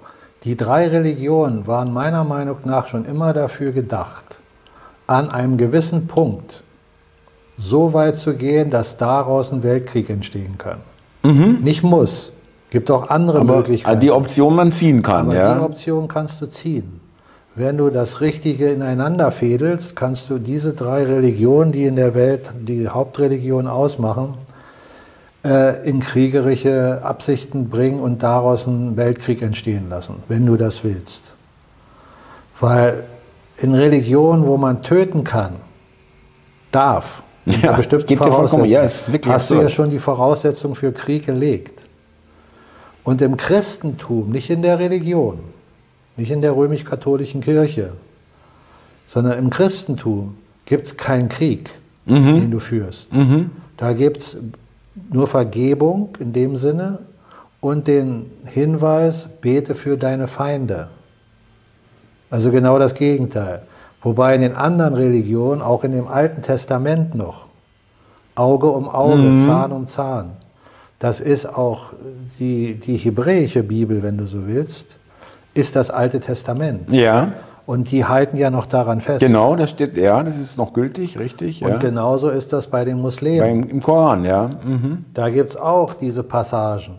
[0.43, 4.25] Die drei Religionen waren meiner Meinung nach schon immer dafür gedacht,
[5.07, 6.63] an einem gewissen Punkt
[7.57, 10.79] so weit zu gehen, dass daraus ein Weltkrieg entstehen kann.
[11.23, 11.59] Mhm.
[11.61, 12.33] Nicht muss.
[12.71, 13.99] Gibt auch andere Aber Möglichkeiten.
[13.99, 15.53] Die Option man ziehen kann, Aber ja.
[15.53, 16.99] Die Option kannst du ziehen.
[17.55, 22.49] Wenn du das Richtige ineinander fädelst, kannst du diese drei Religionen, die in der Welt
[22.59, 24.33] die Hauptreligion ausmachen,
[25.43, 31.33] äh, in kriegerische Absichten bringen und daraus einen Weltkrieg entstehen lassen, wenn du das willst.
[32.59, 33.03] Weil
[33.57, 35.55] in Religionen, wo man töten kann,
[36.71, 41.81] darf, ja, bestimmten Voraussetzungen, ja, hast du ja schon die Voraussetzung für Krieg gelegt.
[43.03, 45.39] Und im Christentum, nicht in der Religion,
[46.15, 47.91] nicht in der römisch-katholischen Kirche,
[49.07, 51.69] sondern im Christentum gibt es keinen Krieg,
[52.05, 52.35] mhm.
[52.35, 53.11] den du führst.
[53.11, 53.51] Mhm.
[53.75, 54.37] Da gibt es
[55.11, 56.99] nur Vergebung in dem Sinne
[57.61, 60.87] und den Hinweis, bete für deine Feinde.
[62.29, 63.61] Also genau das Gegenteil.
[64.01, 67.45] Wobei in den anderen Religionen, auch in dem Alten Testament noch,
[68.35, 69.45] Auge um Auge, mhm.
[69.45, 70.31] Zahn um Zahn.
[70.99, 71.93] Das ist auch
[72.39, 74.95] die, die hebräische Bibel, wenn du so willst
[75.53, 76.89] ist das Alte Testament.
[76.91, 77.33] Ja.
[77.65, 79.21] Und die halten ja noch daran fest.
[79.21, 81.61] Genau, das steht, ja, das ist noch gültig, richtig.
[81.61, 81.67] Ja.
[81.67, 83.39] Und genauso ist das bei den Muslimen.
[83.39, 84.49] Beim, Im Koran, ja.
[84.63, 85.05] Mhm.
[85.13, 86.95] Da gibt es auch diese Passagen.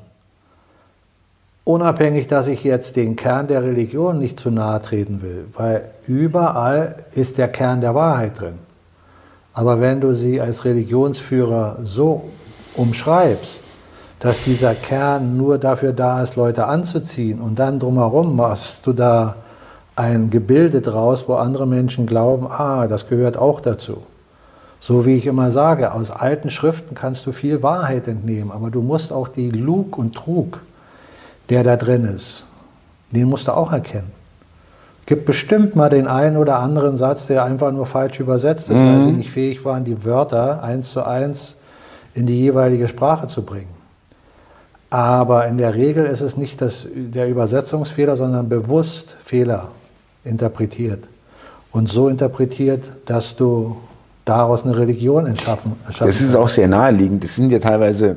[1.65, 6.97] Unabhängig, dass ich jetzt den Kern der Religion nicht zu nahe treten will, weil überall
[7.13, 8.59] ist der Kern der Wahrheit drin.
[9.55, 12.25] Aber wenn du sie als Religionsführer so
[12.75, 13.63] umschreibst,
[14.19, 19.37] dass dieser Kern nur dafür da ist, Leute anzuziehen und dann drumherum machst du da
[19.97, 24.03] ein Gebilde draus, wo andere Menschen glauben, ah, das gehört auch dazu.
[24.81, 28.83] So wie ich immer sage, aus alten Schriften kannst du viel Wahrheit entnehmen, aber du
[28.83, 30.61] musst auch die Lug und Trug,
[31.49, 32.45] der da drin ist,
[33.11, 34.13] den musst du auch erkennen.
[35.07, 38.87] Gibt bestimmt mal den einen oder anderen Satz, der einfach nur falsch übersetzt ist, mhm.
[38.87, 41.57] weil sie nicht fähig waren, die Wörter eins zu eins
[42.15, 43.75] in die jeweilige Sprache zu bringen.
[44.91, 49.69] Aber in der Regel ist es nicht das, der Übersetzungsfehler, sondern bewusst Fehler
[50.25, 51.09] interpretiert.
[51.73, 53.77] Und so interpretiert, dass du
[54.25, 57.25] daraus eine Religion entschaffen, erschaffen Das ist auch sehr naheliegend.
[57.25, 58.17] Das sind ja teilweise,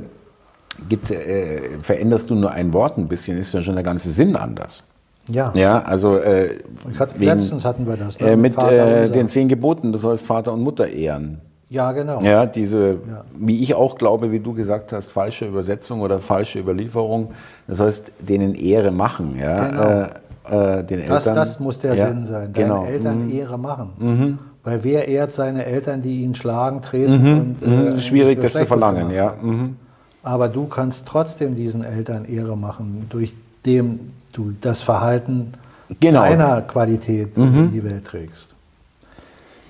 [0.87, 4.35] gibt, äh, veränderst du nur ein Wort ein bisschen, ist ja schon der ganze Sinn
[4.35, 4.83] anders.
[5.29, 5.51] Ja.
[5.55, 6.59] Ja, also äh,
[6.97, 8.19] hatte, wegen, letztens hatten wir das.
[8.19, 8.31] Ne?
[8.31, 11.41] Äh, mit äh, den zehn Geboten, du sollst Vater und Mutter ehren.
[11.69, 12.21] Ja, genau.
[12.21, 13.25] Ja, diese, ja.
[13.37, 17.31] wie ich auch glaube, wie du gesagt hast, falsche Übersetzung oder falsche Überlieferung,
[17.67, 19.37] das heißt, denen Ehre machen.
[19.37, 20.07] Ja, genau.
[20.49, 21.15] Äh, den Eltern.
[21.15, 22.85] Das, das muss der ja, Sinn sein, deinen genau.
[22.85, 23.31] Eltern mhm.
[23.31, 23.89] Ehre machen.
[23.97, 24.39] Mhm.
[24.63, 27.39] Weil wer ehrt seine Eltern, die ihn schlagen, treten mhm.
[27.39, 27.61] und.
[27.61, 27.87] Mhm.
[27.87, 29.33] Äh, Schwierig, das zu verlangen, ja.
[29.41, 29.77] Mhm.
[30.23, 33.33] Aber du kannst trotzdem diesen Eltern Ehre machen, durch
[33.65, 35.53] dem du das Verhalten
[35.99, 36.21] genau.
[36.21, 37.59] deiner Qualität mhm.
[37.59, 38.53] in die Welt trägst.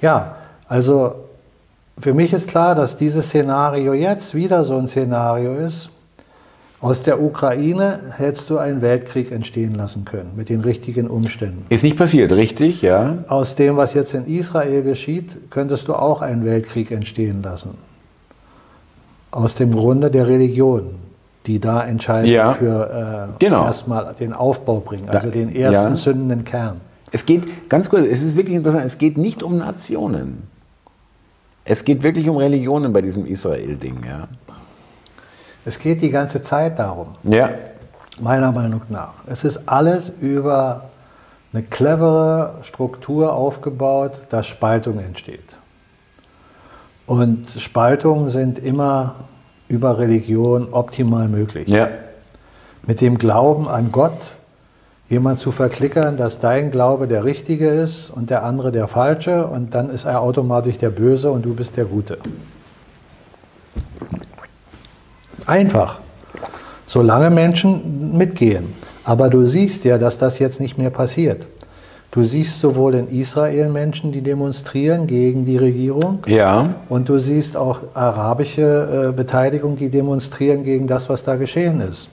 [0.01, 0.35] Ja,
[0.67, 1.15] also
[1.99, 5.89] für mich ist klar, dass dieses Szenario jetzt wieder so ein Szenario ist.
[6.79, 11.65] Aus der Ukraine hättest du einen Weltkrieg entstehen lassen können, mit den richtigen Umständen.
[11.69, 13.17] Ist nicht passiert, richtig, ja?
[13.27, 17.71] Aus dem, was jetzt in Israel geschieht, könntest du auch einen Weltkrieg entstehen lassen.
[19.31, 20.95] Aus dem Grunde der Religion
[21.47, 22.53] die da entscheidend ja.
[22.53, 23.65] für äh, genau.
[23.65, 25.95] erstmal den Aufbau bringen, also da, den ersten ja.
[25.95, 26.81] zündenden Kern.
[27.11, 30.43] Es geht, ganz kurz, es ist wirklich interessant, es geht nicht um Nationen.
[31.63, 33.97] Es geht wirklich um Religionen bei diesem Israel-Ding.
[34.05, 34.27] Ja.
[35.67, 37.07] Es geht die ganze Zeit darum.
[37.23, 37.49] Ja.
[38.21, 39.15] Meiner Meinung nach.
[39.25, 40.85] Es ist alles über
[41.51, 45.57] eine clevere Struktur aufgebaut, dass Spaltung entsteht.
[47.05, 49.15] Und Spaltungen sind immer
[49.67, 51.67] über Religion optimal möglich.
[51.67, 51.89] Ja.
[52.85, 54.37] Mit dem Glauben an Gott
[55.09, 59.73] jemand zu verklickern, dass dein Glaube der richtige ist und der andere der falsche und
[59.73, 62.19] dann ist er automatisch der Böse und du bist der Gute.
[65.47, 65.99] Einfach.
[66.85, 68.75] Solange Menschen mitgehen.
[69.03, 71.47] Aber du siehst ja, dass das jetzt nicht mehr passiert.
[72.11, 76.19] Du siehst sowohl in Israel Menschen, die demonstrieren gegen die Regierung.
[76.25, 76.75] Ja.
[76.89, 82.09] Und du siehst auch arabische äh, Beteiligung, die demonstrieren gegen das, was da geschehen ist.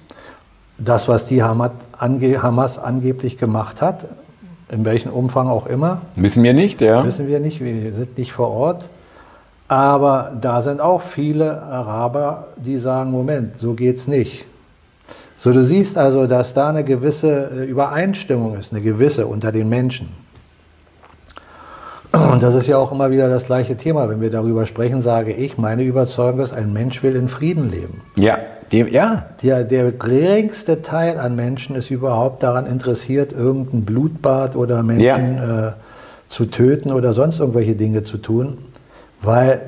[0.78, 4.06] Das, was die Hamas, ange Hamas angeblich gemacht hat,
[4.70, 6.02] in welchem Umfang auch immer.
[6.16, 7.04] Wissen wir nicht, ja.
[7.04, 8.88] Wissen wir nicht, wir sind nicht vor Ort.
[9.74, 14.44] Aber da sind auch viele Araber, die sagen, Moment, so geht's nicht.
[15.36, 19.68] So, du siehst also, dass da eine gewisse äh, Übereinstimmung ist, eine gewisse unter den
[19.68, 20.10] Menschen.
[22.12, 24.08] Und das ist ja auch immer wieder das gleiche Thema.
[24.08, 28.02] Wenn wir darüber sprechen, sage ich, meine Überzeugung ist, ein Mensch will in Frieden leben.
[28.16, 28.38] Ja,
[28.70, 29.26] dem, ja.
[29.42, 35.68] Der, der geringste Teil an Menschen ist überhaupt daran interessiert, irgendein Blutbad oder Menschen ja.
[35.70, 35.72] äh,
[36.28, 38.58] zu töten oder sonst irgendwelche Dinge zu tun.
[39.24, 39.62] Weil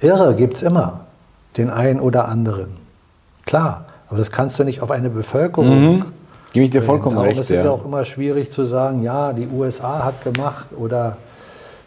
[0.00, 1.00] Irre gibt es immer,
[1.56, 2.76] den einen oder anderen.
[3.46, 3.86] Klar.
[4.08, 5.96] Aber das kannst du nicht auf eine Bevölkerung.
[5.96, 6.04] Mhm.
[6.52, 7.40] Gebe ich dir vollkommen Darum recht.
[7.40, 7.70] Es ist ja.
[7.70, 11.18] auch immer schwierig zu sagen, ja, die USA hat gemacht oder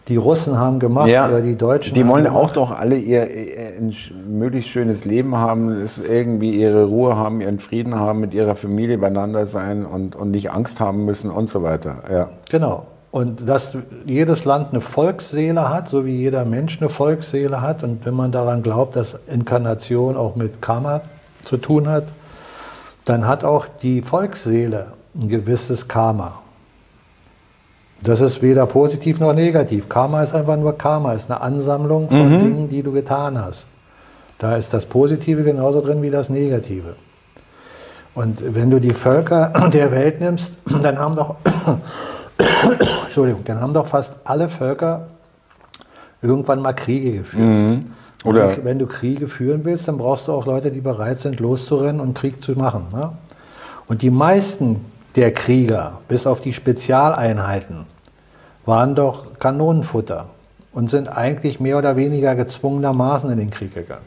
[0.08, 1.94] die Russen haben gemacht ja, oder die Deutschen.
[1.94, 3.96] Die wollen auch doch alle ihr, ein
[4.28, 8.98] möglichst schönes Leben haben, ist irgendwie ihre Ruhe haben, ihren Frieden haben, mit ihrer Familie
[8.98, 12.00] beieinander sein und, und nicht Angst haben müssen und so weiter.
[12.12, 12.30] Ja.
[12.50, 12.86] Genau.
[13.12, 13.74] Und dass
[14.06, 17.84] jedes Land eine Volksseele hat, so wie jeder Mensch eine Volksseele hat.
[17.84, 21.02] Und wenn man daran glaubt, dass Inkarnation auch mit Karma
[21.44, 22.06] zu tun hat,
[23.06, 26.40] dann hat auch die Volksseele ein gewisses Karma.
[28.02, 29.90] Das ist weder positiv noch negativ.
[29.90, 32.40] Karma ist einfach nur Karma, ist eine Ansammlung von mhm.
[32.40, 33.68] Dingen, die du getan hast.
[34.40, 36.96] Da ist das Positive genauso drin wie das Negative.
[38.16, 41.36] Und wenn du die Völker der Welt nimmst, dann haben doch,
[43.06, 45.08] Entschuldigung, dann haben doch fast alle Völker
[46.22, 47.44] irgendwann mal Kriege geführt.
[47.44, 47.80] Mhm.
[48.24, 52.00] Oder wenn du Kriege führen willst, dann brauchst du auch Leute, die bereit sind, loszurennen
[52.00, 52.86] und Krieg zu machen.
[52.94, 53.12] Ne?
[53.88, 54.86] Und die meisten
[55.16, 57.86] der Krieger, bis auf die Spezialeinheiten,
[58.66, 60.28] waren doch Kanonenfutter
[60.72, 64.06] und sind eigentlich mehr oder weniger gezwungenermaßen in den Krieg gegangen.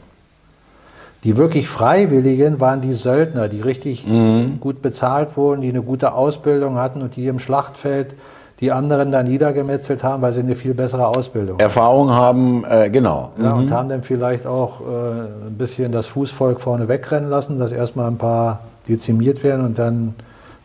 [1.25, 4.59] Die wirklich Freiwilligen waren die Söldner, die richtig mhm.
[4.59, 8.13] gut bezahlt wurden, die eine gute Ausbildung hatten und die im Schlachtfeld
[8.59, 12.63] die anderen da niedergemetzelt haben, weil sie eine viel bessere Ausbildung Erfahrung haben.
[12.69, 13.31] äh, genau.
[13.41, 13.61] Ja, mhm.
[13.61, 18.07] Und haben dann vielleicht auch äh, ein bisschen das Fußvolk vorne wegrennen lassen, dass erstmal
[18.07, 20.13] ein paar dezimiert werden und dann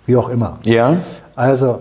[0.05, 0.59] wie auch immer.
[0.65, 0.97] Ja.
[1.35, 1.81] Also,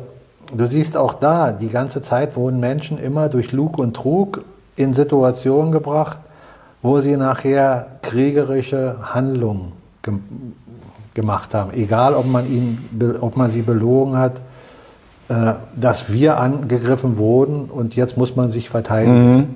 [0.56, 4.42] du siehst auch da, die ganze Zeit wurden Menschen immer durch Lug und Trug
[4.78, 6.18] in Situationen gebracht,
[6.82, 10.14] wo sie nachher kriegerische Handlungen ge
[11.16, 11.74] gemacht haben.
[11.74, 14.40] Egal, ob man, ihn, ob man sie belogen hat
[15.30, 19.38] äh, dass wir angegriffen wurden und jetzt muss man sich verteidigen.
[19.38, 19.48] Mhm.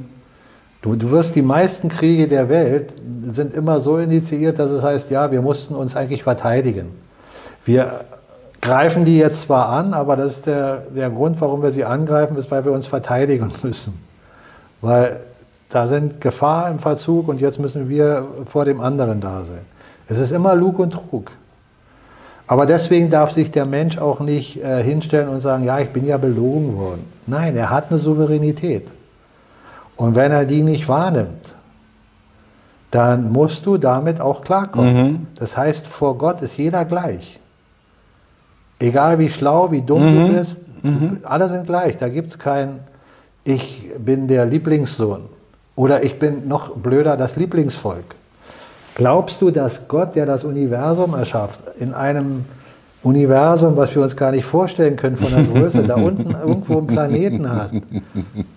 [0.83, 2.93] Du, du wirst die meisten Kriege der Welt
[3.29, 6.89] sind immer so initiiert, dass es heißt, ja, wir mussten uns eigentlich verteidigen.
[7.65, 8.01] Wir
[8.61, 12.37] greifen die jetzt zwar an, aber das ist der, der Grund, warum wir sie angreifen,
[12.37, 13.95] ist, weil wir uns verteidigen müssen.
[14.79, 15.21] Weil
[15.73, 19.65] da sind Gefahr im Verzug und jetzt müssen wir vor dem anderen da sein.
[20.07, 21.31] Es ist immer Lug und Trug.
[22.45, 26.05] Aber deswegen darf sich der Mensch auch nicht äh, hinstellen und sagen, ja, ich bin
[26.05, 27.11] ja belogen worden.
[27.25, 28.87] Nein, er hat eine Souveränität.
[29.95, 31.55] Und wenn er die nicht wahrnimmt,
[32.91, 34.95] dann musst du damit auch klarkommen.
[34.95, 35.27] Mhm.
[35.37, 37.39] Das heißt, vor Gott ist jeder gleich.
[38.77, 40.27] Egal wie schlau, wie dumm mhm.
[40.27, 41.17] du bist, mhm.
[41.23, 41.97] alle sind gleich.
[41.97, 42.81] Da gibt es kein,
[43.43, 45.32] ich bin der Lieblingssohn
[45.75, 48.15] oder ich bin noch blöder das Lieblingsvolk.
[48.95, 52.45] Glaubst du, dass Gott, der das Universum erschafft, in einem
[53.01, 56.87] Universum, was wir uns gar nicht vorstellen können von der Größe, da unten irgendwo einen
[56.87, 57.71] Planeten hat,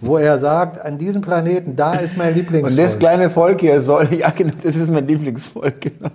[0.01, 2.71] wo er sagt, an diesem Planeten, da ist mein Lieblingsvolk.
[2.71, 6.11] Und das kleine Volk hier soll, ja genau, das ist mein Lieblingsvolk, genau.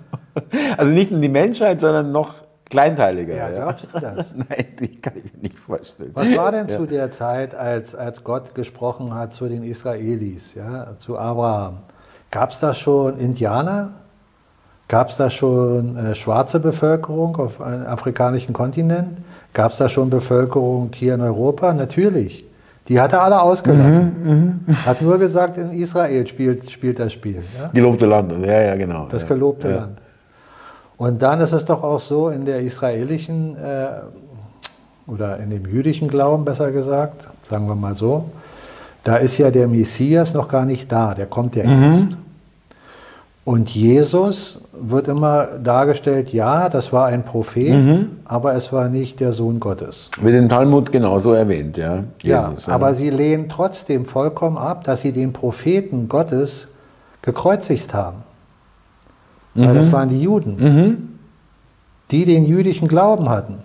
[0.77, 2.35] Also nicht nur die Menschheit, sondern noch
[2.72, 3.36] kleinteiliger.
[3.36, 4.34] Ja, glaubst du das?
[4.49, 6.11] Nein, die kann ich mir nicht vorstellen.
[6.15, 6.78] Was war denn ja.
[6.78, 11.80] zu der Zeit, als, als Gott gesprochen hat zu den Israelis, ja, zu Abraham?
[12.32, 13.91] Gab es da schon Indianer?
[14.88, 19.19] Gab es da schon äh, schwarze Bevölkerung auf einem afrikanischen Kontinent?
[19.53, 21.74] Gab es da schon Bevölkerung hier in Europa?
[21.74, 22.45] Natürlich.
[22.88, 24.63] Die hat er alle ausgelassen.
[24.65, 24.86] Mhm, mh.
[24.86, 27.43] Hat nur gesagt, in Israel spielt, spielt das Spiel.
[27.57, 27.69] Ja?
[27.74, 29.07] Gelobte Land, ja, ja, genau.
[29.09, 29.76] Das gelobte ja.
[29.76, 29.97] Land.
[31.01, 34.01] Und dann ist es doch auch so in der israelischen äh,
[35.07, 38.25] oder in dem jüdischen Glauben besser gesagt, sagen wir mal so,
[39.03, 41.83] da ist ja der Messias noch gar nicht da, der kommt ja mhm.
[41.83, 42.07] erst.
[43.45, 48.19] Und Jesus wird immer dargestellt, ja, das war ein Prophet, mhm.
[48.25, 50.11] aber es war nicht der Sohn Gottes.
[50.21, 52.03] Wird in Talmud genauso erwähnt, ja.
[52.21, 56.67] Jesus, ja, aber sie lehnen trotzdem vollkommen ab, dass sie den Propheten Gottes
[57.23, 58.17] gekreuzigt haben.
[59.53, 59.65] Mhm.
[59.65, 61.09] Weil das waren die Juden, mhm.
[62.11, 63.55] die den jüdischen Glauben hatten.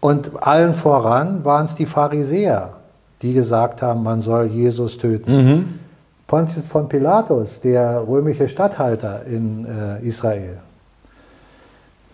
[0.00, 2.74] Und allen voran waren es die Pharisäer,
[3.22, 5.32] die gesagt haben, man soll Jesus töten.
[5.32, 5.64] Mhm.
[6.26, 10.58] Pontius von Pilatus, der römische Statthalter in äh, Israel,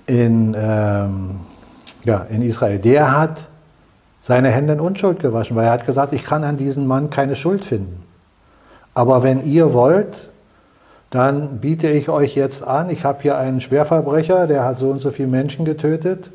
[0.06, 1.40] in, ähm,
[2.04, 3.46] ja, in Israel, der hat
[4.20, 7.36] seine Hände in Unschuld gewaschen, weil er hat gesagt, ich kann an diesem Mann keine
[7.36, 8.02] Schuld finden.
[8.94, 10.28] Aber wenn ihr wollt,
[11.12, 15.00] dann biete ich euch jetzt an, ich habe hier einen Schwerverbrecher, der hat so und
[15.00, 16.30] so viele Menschen getötet,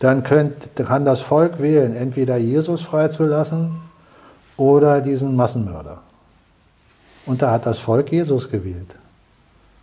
[0.00, 3.76] dann könnt, kann das Volk wählen, entweder Jesus freizulassen
[4.56, 5.98] oder diesen Massenmörder.
[7.26, 8.96] Und da hat das Volk Jesus gewählt.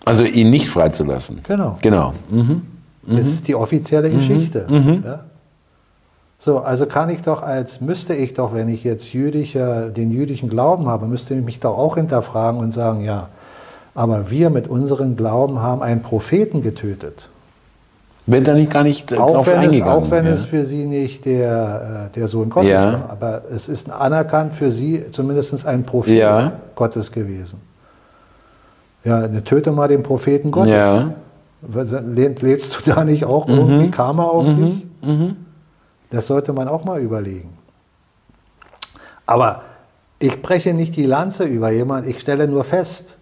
[0.03, 1.39] Also ihn nicht freizulassen.
[1.47, 1.77] Genau.
[1.81, 2.13] Genau.
[2.29, 2.63] Mhm.
[3.03, 3.15] Mhm.
[3.15, 4.15] Das ist die offizielle mhm.
[4.17, 4.67] Geschichte.
[4.69, 5.03] Mhm.
[5.05, 5.23] Ja?
[6.39, 10.49] So, also kann ich doch als, müsste ich doch, wenn ich jetzt jüdischer, den jüdischen
[10.49, 13.29] Glauben habe, müsste ich mich doch auch hinterfragen und sagen, ja,
[13.95, 17.29] aber wir mit unserem Glauben haben einen Propheten getötet.
[18.25, 20.03] Wird da nicht gar nicht auch drauf wenn eingegangen.
[20.03, 20.31] Es, auch wenn ja.
[20.31, 22.93] es für sie nicht der, äh, der Sohn Gottes ja.
[22.93, 23.09] war.
[23.09, 26.51] Aber es ist anerkannt für sie zumindest ein Prophet ja.
[26.75, 27.59] Gottes gewesen.
[29.03, 30.73] Ja, ne, töte mal den Propheten Gottes.
[30.73, 31.11] Ja.
[31.61, 33.55] Lädst du da nicht auch mhm.
[33.55, 34.55] irgendwie Karma auf mhm.
[34.55, 34.87] dich?
[35.01, 35.35] Mhm.
[36.11, 37.49] Das sollte man auch mal überlegen.
[39.25, 39.63] Aber
[40.19, 43.17] ich breche nicht die Lanze über jemanden, ich stelle nur fest,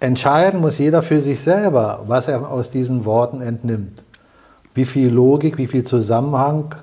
[0.00, 4.02] Entscheiden muss jeder für sich selber, was er aus diesen Worten entnimmt.
[4.74, 6.74] Wie viel Logik, wie viel Zusammenhang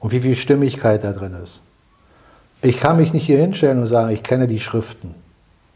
[0.00, 1.62] und wie viel Stimmigkeit da drin ist.
[2.62, 5.14] Ich kann mich nicht hier hinstellen und sagen, ich kenne die Schriften,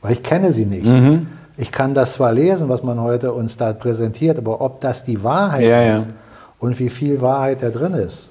[0.03, 0.87] weil ich kenne sie nicht.
[0.87, 1.29] Mhm.
[1.57, 5.23] Ich kann das zwar lesen, was man heute uns da präsentiert, aber ob das die
[5.23, 6.07] Wahrheit ja, ist ja.
[6.59, 8.31] und wie viel Wahrheit da drin ist,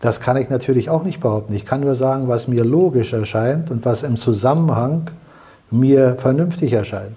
[0.00, 1.52] das kann ich natürlich auch nicht behaupten.
[1.52, 5.10] Ich kann nur sagen, was mir logisch erscheint und was im Zusammenhang
[5.70, 7.12] mir vernünftig erscheint.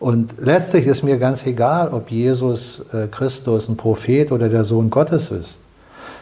[0.00, 4.88] Und letztlich ist mir ganz egal, ob Jesus äh, Christus ein Prophet oder der Sohn
[4.88, 5.60] Gottes ist.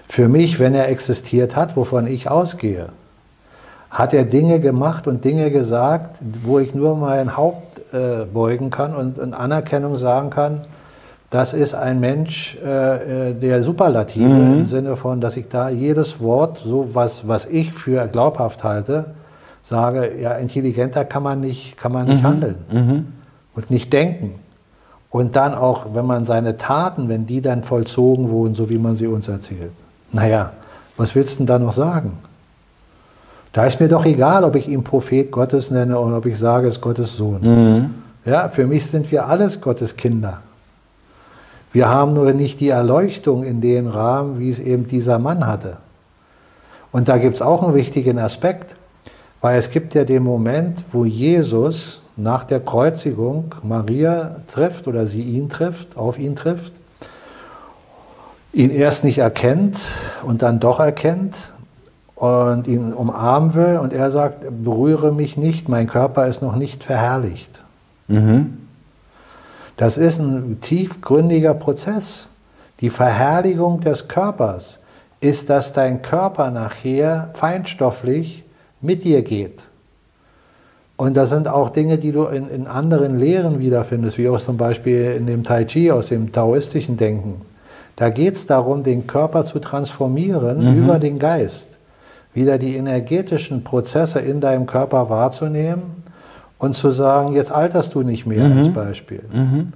[0.09, 2.89] Für mich, wenn er existiert hat, wovon ich ausgehe,
[3.89, 8.97] hat er Dinge gemacht und Dinge gesagt, wo ich nur mein Haupt äh, beugen kann
[8.97, 10.62] und in Anerkennung sagen kann,
[11.31, 14.59] das ist ein Mensch äh, äh der Superlative mhm.
[14.61, 19.12] im Sinne von, dass ich da jedes Wort, so was, was ich für glaubhaft halte,
[19.62, 22.26] sage, ja, intelligenter kann man nicht, kann man nicht mhm.
[22.26, 22.57] handeln.
[22.72, 23.17] Mhm
[23.59, 24.38] und nicht denken.
[25.11, 28.94] Und dann auch, wenn man seine Taten, wenn die dann vollzogen wurden, so wie man
[28.94, 29.72] sie uns erzählt.
[30.12, 30.52] Naja,
[30.96, 32.12] was willst du denn da noch sagen?
[33.52, 36.68] Da ist mir doch egal, ob ich ihn Prophet Gottes nenne oder ob ich sage,
[36.68, 37.40] es ist Gottes Sohn.
[37.40, 37.94] Mhm.
[38.24, 40.38] Ja, für mich sind wir alles Gottes Kinder.
[41.72, 45.78] Wir haben nur nicht die Erleuchtung in den Rahmen, wie es eben dieser Mann hatte.
[46.92, 48.76] Und da gibt es auch einen wichtigen Aspekt.
[49.40, 55.22] Weil es gibt ja den Moment, wo Jesus nach der Kreuzigung Maria trifft oder sie
[55.22, 56.72] ihn trifft, auf ihn trifft,
[58.52, 59.78] ihn erst nicht erkennt
[60.24, 61.52] und dann doch erkennt
[62.16, 66.82] und ihn umarmen will und er sagt, berühre mich nicht, mein Körper ist noch nicht
[66.82, 67.62] verherrlicht.
[68.08, 68.58] Mhm.
[69.76, 72.28] Das ist ein tiefgründiger Prozess.
[72.80, 74.80] Die Verherrlichung des Körpers
[75.20, 78.42] ist, dass dein Körper nachher feinstofflich
[78.80, 79.67] mit dir geht.
[80.99, 84.57] Und das sind auch Dinge, die du in, in anderen Lehren wiederfindest, wie auch zum
[84.57, 87.40] Beispiel in dem Tai Chi aus dem taoistischen Denken.
[87.94, 90.82] Da geht es darum, den Körper zu transformieren mhm.
[90.82, 91.68] über den Geist,
[92.34, 95.82] wieder die energetischen Prozesse in deinem Körper wahrzunehmen
[96.59, 98.59] und zu sagen, jetzt alterst du nicht mehr mhm.
[98.59, 99.22] als Beispiel.
[99.32, 99.72] Mhm.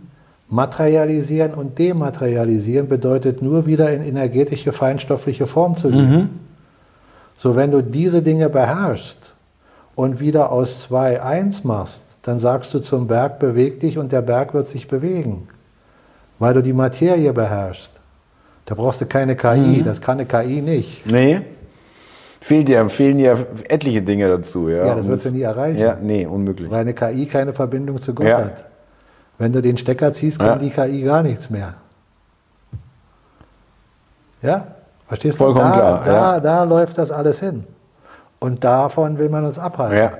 [0.49, 6.11] Materialisieren und dematerialisieren bedeutet nur wieder in energetische, feinstoffliche Form zu gehen.
[6.11, 6.29] Mhm.
[7.37, 9.33] So, wenn du diese Dinge beherrschst
[9.95, 14.23] und wieder aus zwei eins machst, dann sagst du zum Berg, beweg dich und der
[14.23, 15.49] Berg wird sich bewegen,
[16.39, 17.93] weil du die Materie beherrschst.
[18.65, 19.85] Da brauchst du keine KI, mhm.
[19.85, 21.05] das kann eine KI nicht.
[21.05, 21.41] Nee.
[22.41, 23.37] Fehlt dir, fehlen ja
[23.69, 24.69] etliche Dinge dazu.
[24.69, 25.79] Ja, ja das wird sie nie erreichen.
[25.79, 26.71] Ja, nee, unmöglich.
[26.71, 28.39] Weil eine KI keine Verbindung zu Gott ja.
[28.39, 28.65] hat.
[29.39, 30.57] Wenn du den Stecker ziehst, kann ja.
[30.57, 31.75] die KI gar nichts mehr.
[34.43, 34.67] Ja?
[35.07, 35.45] Verstehst du?
[35.45, 36.05] Vollkommen da, klar.
[36.05, 36.41] Da, ja.
[36.41, 37.65] da läuft das alles hin.
[38.43, 39.99] Und davon will man uns abhalten.
[39.99, 40.13] Ja.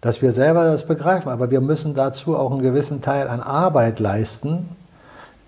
[0.00, 1.30] Dass wir selber das begreifen.
[1.30, 4.70] Aber wir müssen dazu auch einen gewissen Teil an Arbeit leisten,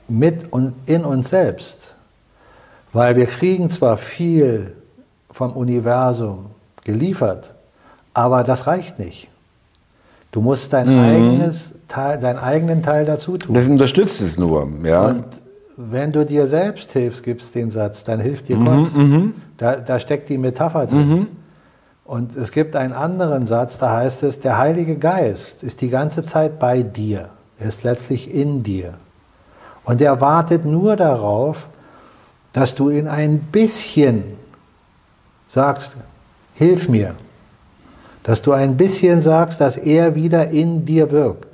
[0.07, 1.97] mit und in uns selbst.
[2.93, 4.77] Weil wir kriegen zwar viel
[5.31, 6.51] vom Universum
[6.85, 7.55] geliefert,
[8.13, 9.31] aber das reicht nicht.
[10.31, 11.01] Du musst dein mhm.
[11.01, 13.55] eigenes Teil, deinen eigenen Teil dazu tun.
[13.55, 15.07] Das unterstützt es nur, ja.
[15.07, 15.25] Und
[15.91, 18.95] wenn du dir selbst hilfst, gibst den Satz, dann hilft dir mhm, Gott.
[18.95, 19.35] Mhm.
[19.57, 21.09] Da, da, steckt die Metapher drin.
[21.09, 21.27] Mhm.
[22.05, 26.23] Und es gibt einen anderen Satz, da heißt es, der Heilige Geist ist die ganze
[26.23, 27.31] Zeit bei dir.
[27.59, 28.95] Er ist letztlich in dir.
[29.85, 31.69] Und er wartet nur darauf,
[32.53, 34.25] dass du ihn ein bisschen
[35.47, 35.97] sagst,
[36.55, 37.15] hilf mir.
[38.25, 41.49] Dass du ein bisschen sagst, dass er wieder in dir wirkt.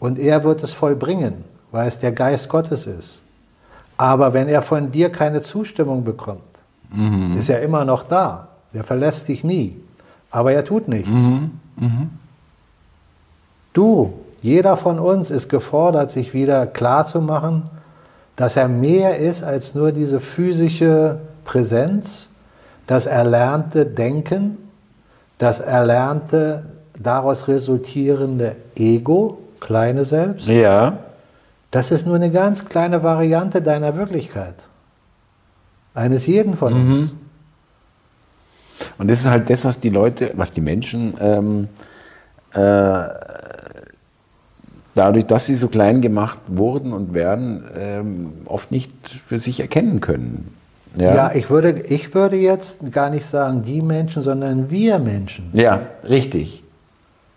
[0.00, 3.23] Und er wird es vollbringen, weil es der Geist Gottes ist.
[4.04, 6.42] Aber wenn er von dir keine Zustimmung bekommt,
[6.90, 7.38] mhm.
[7.38, 8.48] ist er immer noch da.
[8.74, 9.80] Er verlässt dich nie.
[10.30, 11.10] Aber er tut nichts.
[11.10, 11.52] Mhm.
[11.76, 12.10] Mhm.
[13.72, 17.62] Du, jeder von uns ist gefordert, sich wieder klarzumachen,
[18.36, 22.28] dass er mehr ist als nur diese physische Präsenz,
[22.86, 24.58] das erlernte Denken,
[25.38, 26.64] das erlernte
[26.98, 30.46] daraus resultierende Ego, kleine Selbst.
[30.46, 30.98] Ja.
[31.74, 34.54] Das ist nur eine ganz kleine Variante deiner Wirklichkeit.
[35.92, 36.92] Eines jeden von mhm.
[36.92, 37.14] uns.
[38.96, 41.68] Und das ist halt das, was die Leute, was die Menschen ähm,
[42.52, 43.08] äh,
[44.94, 48.92] dadurch, dass sie so klein gemacht wurden und werden, ähm, oft nicht
[49.26, 50.54] für sich erkennen können.
[50.96, 51.14] Ja.
[51.14, 55.50] ja, ich, würde, ich würde jetzt gar nicht sagen die Menschen, sondern wir Menschen.
[55.52, 56.63] Ja, richtig.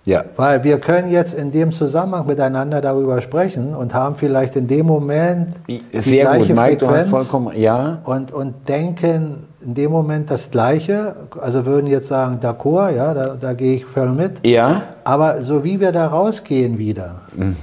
[0.07, 0.23] Ja.
[0.37, 4.85] Weil wir können jetzt in dem Zusammenhang miteinander darüber sprechen und haben vielleicht in dem
[4.85, 7.99] Moment die Sehr gleiche gut, Mike, Frequenz du hast vollkommen, ja.
[8.05, 11.13] und, und denken in dem Moment das Gleiche.
[11.41, 14.47] Also würden jetzt sagen, d'accord, ja, da, da gehe ich voll mit.
[14.47, 14.83] Ja.
[15.03, 17.57] Aber so wie wir da rausgehen wieder, mhm.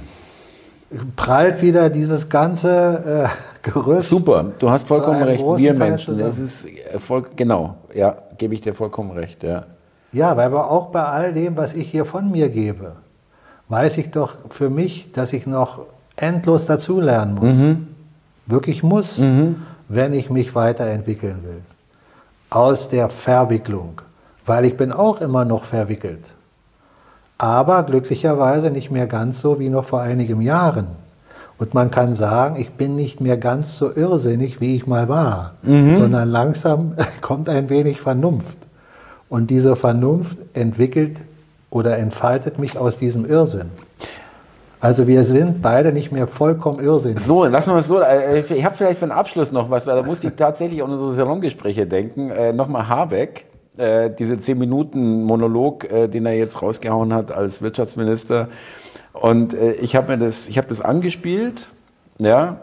[1.15, 4.09] prallt wieder dieses ganze äh, Gerüst.
[4.09, 5.43] Super, du hast vollkommen recht.
[5.43, 6.67] Wir Menschen, das ist
[6.99, 9.65] voll, genau, ja, gebe ich dir vollkommen recht, ja.
[10.15, 12.93] Ja, weil aber auch bei all dem, was ich hier von mir gebe,
[13.67, 15.79] weiß ich doch für mich, dass ich noch
[16.15, 17.53] endlos dazulernen muss.
[17.53, 17.87] Mhm.
[18.45, 19.63] Wirklich muss, mhm.
[19.89, 21.61] wenn ich mich weiterentwickeln will.
[22.49, 23.99] Aus der Verwicklung.
[24.45, 26.31] Weil ich bin auch immer noch verwickelt.
[27.37, 30.87] Aber glücklicherweise nicht mehr ganz so wie noch vor einigen Jahren.
[31.57, 35.55] Und man kann sagen, ich bin nicht mehr ganz so irrsinnig, wie ich mal war,
[35.61, 35.97] mhm.
[35.97, 38.64] sondern langsam kommt ein wenig Vernunft.
[39.35, 41.17] Und diese Vernunft entwickelt
[41.69, 43.69] oder entfaltet mich aus diesem Irrsinn.
[44.79, 47.19] Also wir sind beide nicht mehr vollkommen irrsinnig.
[47.19, 47.99] So, lassen wir es so.
[47.99, 50.89] Äh, ich habe vielleicht für den Abschluss noch was, weil da musste ich tatsächlich an
[50.89, 52.29] unsere Salongespräche denken.
[52.31, 53.43] Äh, Nochmal Habeck,
[53.75, 58.47] äh, diese 10 Minuten Monolog, äh, den er jetzt rausgehauen hat als Wirtschaftsminister.
[59.11, 61.67] Und äh, ich habe mir das, ich habe das angespielt,
[62.19, 62.61] ja.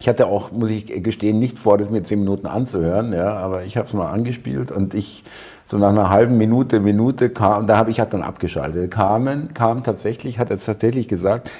[0.00, 3.62] Ich hatte auch, muss ich gestehen, nicht vor, das mir 10 Minuten anzuhören, ja, aber
[3.62, 5.22] ich habe es mal angespielt und ich
[5.72, 8.90] so nach einer halben Minute, Minute kam, da habe ich halt dann abgeschaltet.
[8.90, 11.50] Kamen, kam tatsächlich, hat er tatsächlich gesagt,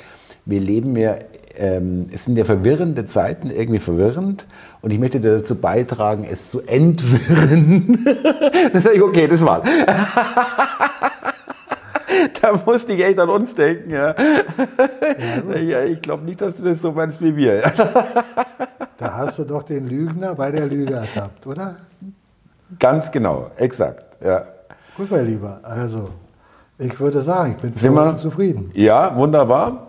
[0.44, 1.14] wir leben ja
[1.56, 4.46] ähm, es sind ja verwirrende Zeiten, irgendwie verwirrend.
[4.82, 8.04] Und ich möchte dazu beitragen, es zu entwirren.
[8.74, 9.66] das sage ich, okay, das war's.
[12.42, 13.92] da musste ich echt an uns denken.
[13.92, 14.14] Ja.
[15.58, 17.62] ja ich glaube nicht, dass du das so meinst wie wir.
[18.98, 21.76] da hast du doch den Lügner bei der Lüge ertappt, oder?
[22.78, 24.04] Ganz genau, exakt.
[24.24, 24.44] Ja.
[24.96, 25.60] Gut, mein Lieber.
[25.62, 26.10] Also,
[26.78, 28.70] ich würde sagen, ich bin Sind zufrieden.
[28.74, 29.86] Ja, wunderbar.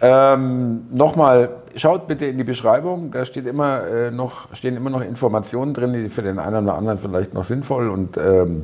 [0.00, 5.02] Ähm, Nochmal, schaut bitte in die Beschreibung, da steht immer, äh, noch, stehen immer noch
[5.02, 8.62] Informationen drin, die für den einen oder anderen vielleicht noch sinnvoll und ähm,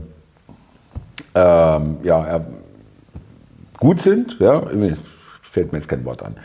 [1.35, 2.41] ähm, ja,
[3.79, 4.39] gut sind.
[4.41, 4.63] Ja,
[5.51, 6.37] fällt mir jetzt kein Wort an.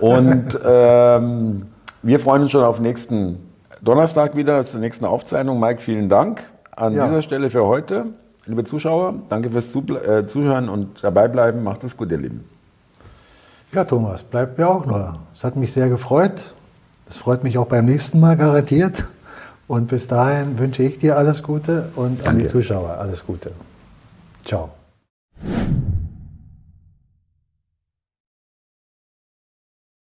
[0.00, 1.66] Und ähm,
[2.02, 3.38] wir freuen uns schon auf nächsten
[3.82, 5.60] Donnerstag wieder zur nächsten Aufzeichnung.
[5.60, 6.44] Mike, vielen Dank
[6.78, 7.06] an ja.
[7.06, 8.06] dieser Stelle für heute.
[8.46, 11.62] Liebe Zuschauer, danke fürs äh, Zuhören und dabei bleiben.
[11.62, 12.44] Macht es gut, ihr Lieben.
[13.72, 15.18] Ja, Thomas, bleibt mir auch nur.
[15.36, 16.54] Es hat mich sehr gefreut.
[17.08, 19.04] Es freut mich auch beim nächsten Mal garantiert.
[19.66, 22.30] Und bis dahin wünsche ich dir alles Gute und Danke.
[22.30, 23.52] an die Zuschauer alles Gute.
[24.46, 24.70] Ciao.